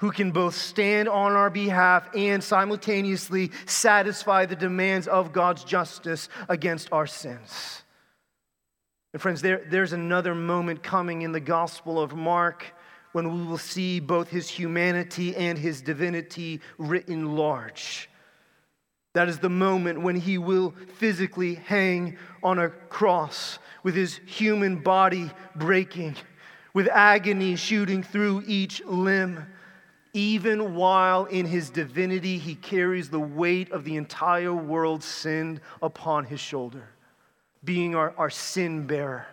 who 0.00 0.10
can 0.10 0.32
both 0.32 0.54
stand 0.54 1.08
on 1.08 1.32
our 1.32 1.48
behalf 1.48 2.14
and 2.14 2.44
simultaneously 2.44 3.50
satisfy 3.64 4.44
the 4.44 4.54
demands 4.54 5.08
of 5.08 5.32
God's 5.32 5.64
justice 5.64 6.28
against 6.50 6.92
our 6.92 7.06
sins. 7.06 7.82
And 9.14 9.22
friends, 9.22 9.40
there, 9.40 9.64
there's 9.70 9.94
another 9.94 10.34
moment 10.34 10.82
coming 10.82 11.22
in 11.22 11.32
the 11.32 11.40
Gospel 11.40 11.98
of 11.98 12.14
Mark 12.14 12.74
when 13.12 13.32
we 13.34 13.46
will 13.46 13.56
see 13.56 13.98
both 13.98 14.28
his 14.28 14.50
humanity 14.50 15.34
and 15.34 15.58
his 15.58 15.80
divinity 15.80 16.60
written 16.76 17.34
large. 17.34 18.10
That 19.14 19.28
is 19.28 19.38
the 19.38 19.48
moment 19.48 20.02
when 20.02 20.16
he 20.16 20.38
will 20.38 20.74
physically 20.96 21.54
hang 21.54 22.16
on 22.42 22.58
a 22.58 22.68
cross 22.68 23.58
with 23.82 23.94
his 23.94 24.20
human 24.26 24.76
body 24.76 25.30
breaking, 25.56 26.16
with 26.74 26.88
agony 26.88 27.56
shooting 27.56 28.02
through 28.02 28.44
each 28.46 28.84
limb. 28.84 29.46
Even 30.12 30.74
while 30.74 31.26
in 31.26 31.46
his 31.46 31.70
divinity 31.70 32.38
he 32.38 32.54
carries 32.54 33.10
the 33.10 33.20
weight 33.20 33.70
of 33.72 33.84
the 33.84 33.96
entire 33.96 34.54
world's 34.54 35.06
sin 35.06 35.60
upon 35.82 36.24
his 36.24 36.40
shoulder, 36.40 36.88
being 37.62 37.94
our, 37.94 38.14
our 38.16 38.30
sin 38.30 38.86
bearer, 38.86 39.26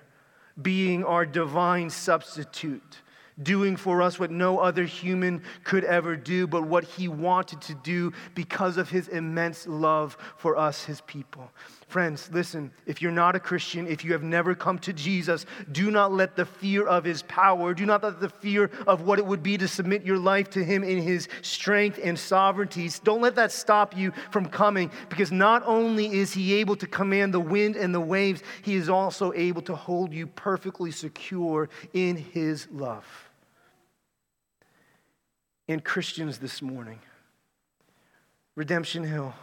being 0.61 1.03
our 1.03 1.25
divine 1.25 1.89
substitute 1.89 3.01
doing 3.43 3.75
for 3.75 4.01
us 4.01 4.19
what 4.19 4.31
no 4.31 4.59
other 4.59 4.85
human 4.85 5.41
could 5.63 5.83
ever 5.83 6.15
do, 6.15 6.47
but 6.47 6.63
what 6.63 6.83
he 6.83 7.07
wanted 7.07 7.61
to 7.61 7.75
do 7.75 8.13
because 8.33 8.77
of 8.77 8.89
his 8.89 9.07
immense 9.09 9.67
love 9.67 10.17
for 10.37 10.57
us, 10.57 10.83
his 10.83 11.01
people. 11.01 11.51
Friends, 11.87 12.29
listen, 12.33 12.71
if 12.87 13.01
you're 13.01 13.11
not 13.11 13.35
a 13.35 13.39
Christian, 13.39 13.87
if 13.87 14.03
you 14.03 14.11
have 14.13 14.23
never 14.23 14.55
come 14.55 14.79
to 14.79 14.91
Jesus, 14.91 15.45
do 15.71 15.91
not 15.91 16.11
let 16.11 16.35
the 16.35 16.45
fear 16.45 16.87
of 16.87 17.03
his 17.03 17.21
power, 17.23 17.73
do 17.73 17.85
not 17.85 18.03
let 18.03 18.19
the 18.19 18.29
fear 18.29 18.71
of 18.87 19.01
what 19.01 19.19
it 19.19 19.25
would 19.25 19.43
be 19.43 19.57
to 19.57 19.67
submit 19.67 20.03
your 20.03 20.17
life 20.17 20.49
to 20.51 20.63
him 20.63 20.83
in 20.83 21.01
his 21.01 21.27
strength 21.41 21.99
and 22.03 22.17
sovereignty, 22.17 22.89
don't 23.03 23.21
let 23.21 23.35
that 23.35 23.51
stop 23.51 23.95
you 23.95 24.11
from 24.31 24.45
coming 24.47 24.89
because 25.09 25.31
not 25.31 25.61
only 25.65 26.07
is 26.07 26.33
he 26.33 26.55
able 26.55 26.75
to 26.75 26.87
command 26.87 27.33
the 27.33 27.39
wind 27.39 27.75
and 27.75 27.93
the 27.93 27.99
waves, 27.99 28.41
he 28.63 28.75
is 28.75 28.89
also 28.89 29.31
able 29.33 29.61
to 29.61 29.75
hold 29.75 30.11
you 30.11 30.27
perfectly 30.27 30.91
secure 30.91 31.69
in 31.93 32.17
his 32.17 32.67
love 32.71 33.24
and 35.67 35.83
Christians 35.83 36.37
this 36.37 36.61
morning. 36.61 36.99
Redemption 38.55 39.03
Hill, 39.03 39.33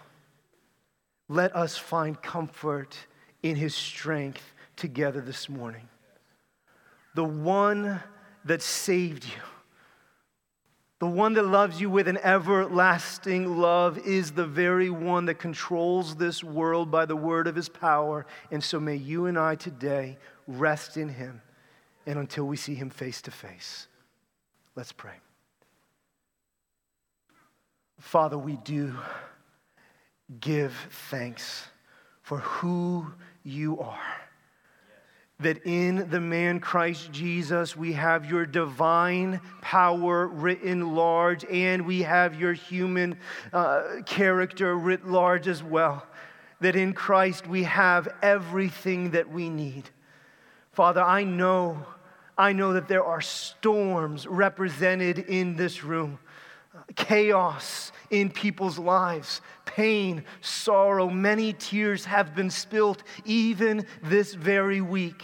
let 1.28 1.54
us 1.54 1.76
find 1.76 2.20
comfort 2.20 2.96
in 3.42 3.56
his 3.56 3.74
strength 3.74 4.52
together 4.76 5.20
this 5.20 5.48
morning. 5.48 5.88
The 7.14 7.24
one 7.24 8.00
that 8.44 8.62
saved 8.62 9.24
you, 9.24 9.42
the 10.98 11.06
one 11.06 11.34
that 11.34 11.44
loves 11.44 11.80
you 11.80 11.90
with 11.90 12.06
an 12.06 12.18
everlasting 12.18 13.58
love, 13.58 13.98
is 13.98 14.32
the 14.32 14.46
very 14.46 14.88
one 14.88 15.26
that 15.26 15.34
controls 15.34 16.14
this 16.14 16.44
world 16.44 16.90
by 16.90 17.06
the 17.06 17.16
word 17.16 17.48
of 17.48 17.56
his 17.56 17.68
power. 17.68 18.24
And 18.50 18.62
so 18.62 18.78
may 18.78 18.96
you 18.96 19.26
and 19.26 19.36
I 19.36 19.56
today 19.56 20.16
rest 20.46 20.96
in 20.96 21.08
him 21.08 21.42
and 22.06 22.18
until 22.18 22.44
we 22.44 22.56
see 22.56 22.74
him 22.74 22.88
face 22.88 23.20
to 23.22 23.30
face. 23.30 23.88
Let's 24.76 24.92
pray. 24.92 25.14
Father, 28.02 28.36
we 28.36 28.56
do 28.56 28.94
give 30.40 30.74
thanks 31.08 31.66
for 32.20 32.38
who 32.38 33.06
you 33.42 33.78
are. 33.78 34.20
That 35.38 35.64
in 35.64 36.10
the 36.10 36.20
man 36.20 36.60
Christ 36.60 37.10
Jesus, 37.12 37.74
we 37.76 37.94
have 37.94 38.28
your 38.28 38.44
divine 38.44 39.40
power 39.62 40.26
written 40.26 40.94
large, 40.94 41.44
and 41.44 41.86
we 41.86 42.02
have 42.02 42.38
your 42.38 42.52
human 42.52 43.18
uh, 43.52 44.02
character 44.04 44.76
writ 44.76 45.06
large 45.06 45.48
as 45.48 45.62
well. 45.62 46.04
That 46.60 46.76
in 46.76 46.92
Christ 46.92 47.46
we 47.46 47.62
have 47.62 48.08
everything 48.20 49.12
that 49.12 49.30
we 49.30 49.48
need. 49.48 49.88
Father, 50.72 51.00
I 51.02 51.22
know, 51.22 51.86
I 52.36 52.52
know 52.52 52.74
that 52.74 52.88
there 52.88 53.04
are 53.04 53.20
storms 53.20 54.26
represented 54.26 55.20
in 55.20 55.56
this 55.56 55.82
room 55.82 56.18
chaos 56.96 57.92
in 58.10 58.30
people's 58.30 58.78
lives, 58.78 59.40
pain, 59.64 60.24
sorrow. 60.40 61.08
Many 61.08 61.52
tears 61.52 62.04
have 62.04 62.34
been 62.34 62.50
spilt 62.50 63.02
even 63.24 63.86
this 64.02 64.34
very 64.34 64.80
week. 64.80 65.22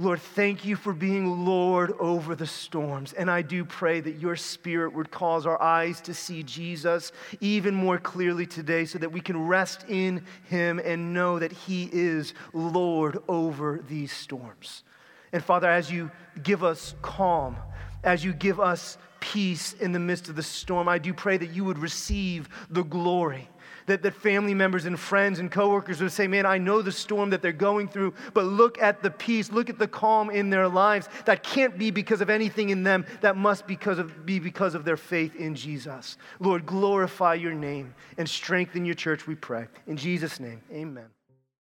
Lord, 0.00 0.20
thank 0.20 0.64
you 0.64 0.76
for 0.76 0.92
being 0.92 1.44
Lord 1.44 1.92
over 1.98 2.36
the 2.36 2.46
storms. 2.46 3.12
And 3.14 3.28
I 3.28 3.42
do 3.42 3.64
pray 3.64 4.00
that 4.00 4.20
your 4.20 4.36
spirit 4.36 4.94
would 4.94 5.10
cause 5.10 5.44
our 5.44 5.60
eyes 5.60 6.00
to 6.02 6.14
see 6.14 6.44
Jesus 6.44 7.10
even 7.40 7.74
more 7.74 7.98
clearly 7.98 8.46
today 8.46 8.84
so 8.84 9.00
that 9.00 9.10
we 9.10 9.20
can 9.20 9.48
rest 9.48 9.84
in 9.88 10.24
him 10.44 10.80
and 10.84 11.12
know 11.12 11.40
that 11.40 11.50
he 11.50 11.90
is 11.92 12.32
Lord 12.52 13.18
over 13.26 13.80
these 13.88 14.12
storms. 14.12 14.84
And 15.32 15.42
Father, 15.42 15.68
as 15.68 15.90
you 15.90 16.12
give 16.44 16.62
us 16.62 16.94
calm, 17.02 17.56
as 18.04 18.24
you 18.24 18.32
give 18.32 18.60
us 18.60 18.98
peace 19.20 19.72
in 19.74 19.92
the 19.92 19.98
midst 19.98 20.28
of 20.28 20.36
the 20.36 20.42
storm. 20.42 20.88
I 20.88 20.98
do 20.98 21.12
pray 21.12 21.36
that 21.36 21.50
you 21.50 21.64
would 21.64 21.78
receive 21.78 22.48
the 22.70 22.82
glory. 22.82 23.48
That, 23.86 24.02
that 24.02 24.14
family 24.14 24.52
members 24.52 24.84
and 24.84 25.00
friends 25.00 25.38
and 25.38 25.50
coworkers 25.50 26.02
would 26.02 26.12
say, 26.12 26.26
Man, 26.26 26.44
I 26.44 26.58
know 26.58 26.82
the 26.82 26.92
storm 26.92 27.30
that 27.30 27.40
they're 27.40 27.52
going 27.52 27.88
through, 27.88 28.12
but 28.34 28.44
look 28.44 28.78
at 28.80 29.02
the 29.02 29.10
peace, 29.10 29.50
look 29.50 29.70
at 29.70 29.78
the 29.78 29.88
calm 29.88 30.28
in 30.28 30.50
their 30.50 30.68
lives. 30.68 31.08
That 31.24 31.42
can't 31.42 31.78
be 31.78 31.90
because 31.90 32.20
of 32.20 32.28
anything 32.28 32.68
in 32.68 32.82
them, 32.82 33.06
that 33.22 33.36
must 33.36 33.66
because 33.66 33.98
of, 33.98 34.26
be 34.26 34.38
because 34.38 34.74
of 34.74 34.84
their 34.84 34.98
faith 34.98 35.36
in 35.36 35.54
Jesus. 35.54 36.18
Lord, 36.38 36.66
glorify 36.66 37.34
your 37.34 37.54
name 37.54 37.94
and 38.18 38.28
strengthen 38.28 38.84
your 38.84 38.94
church, 38.94 39.26
we 39.26 39.34
pray. 39.34 39.68
In 39.86 39.96
Jesus' 39.96 40.38
name, 40.38 40.60
amen. 40.70 41.06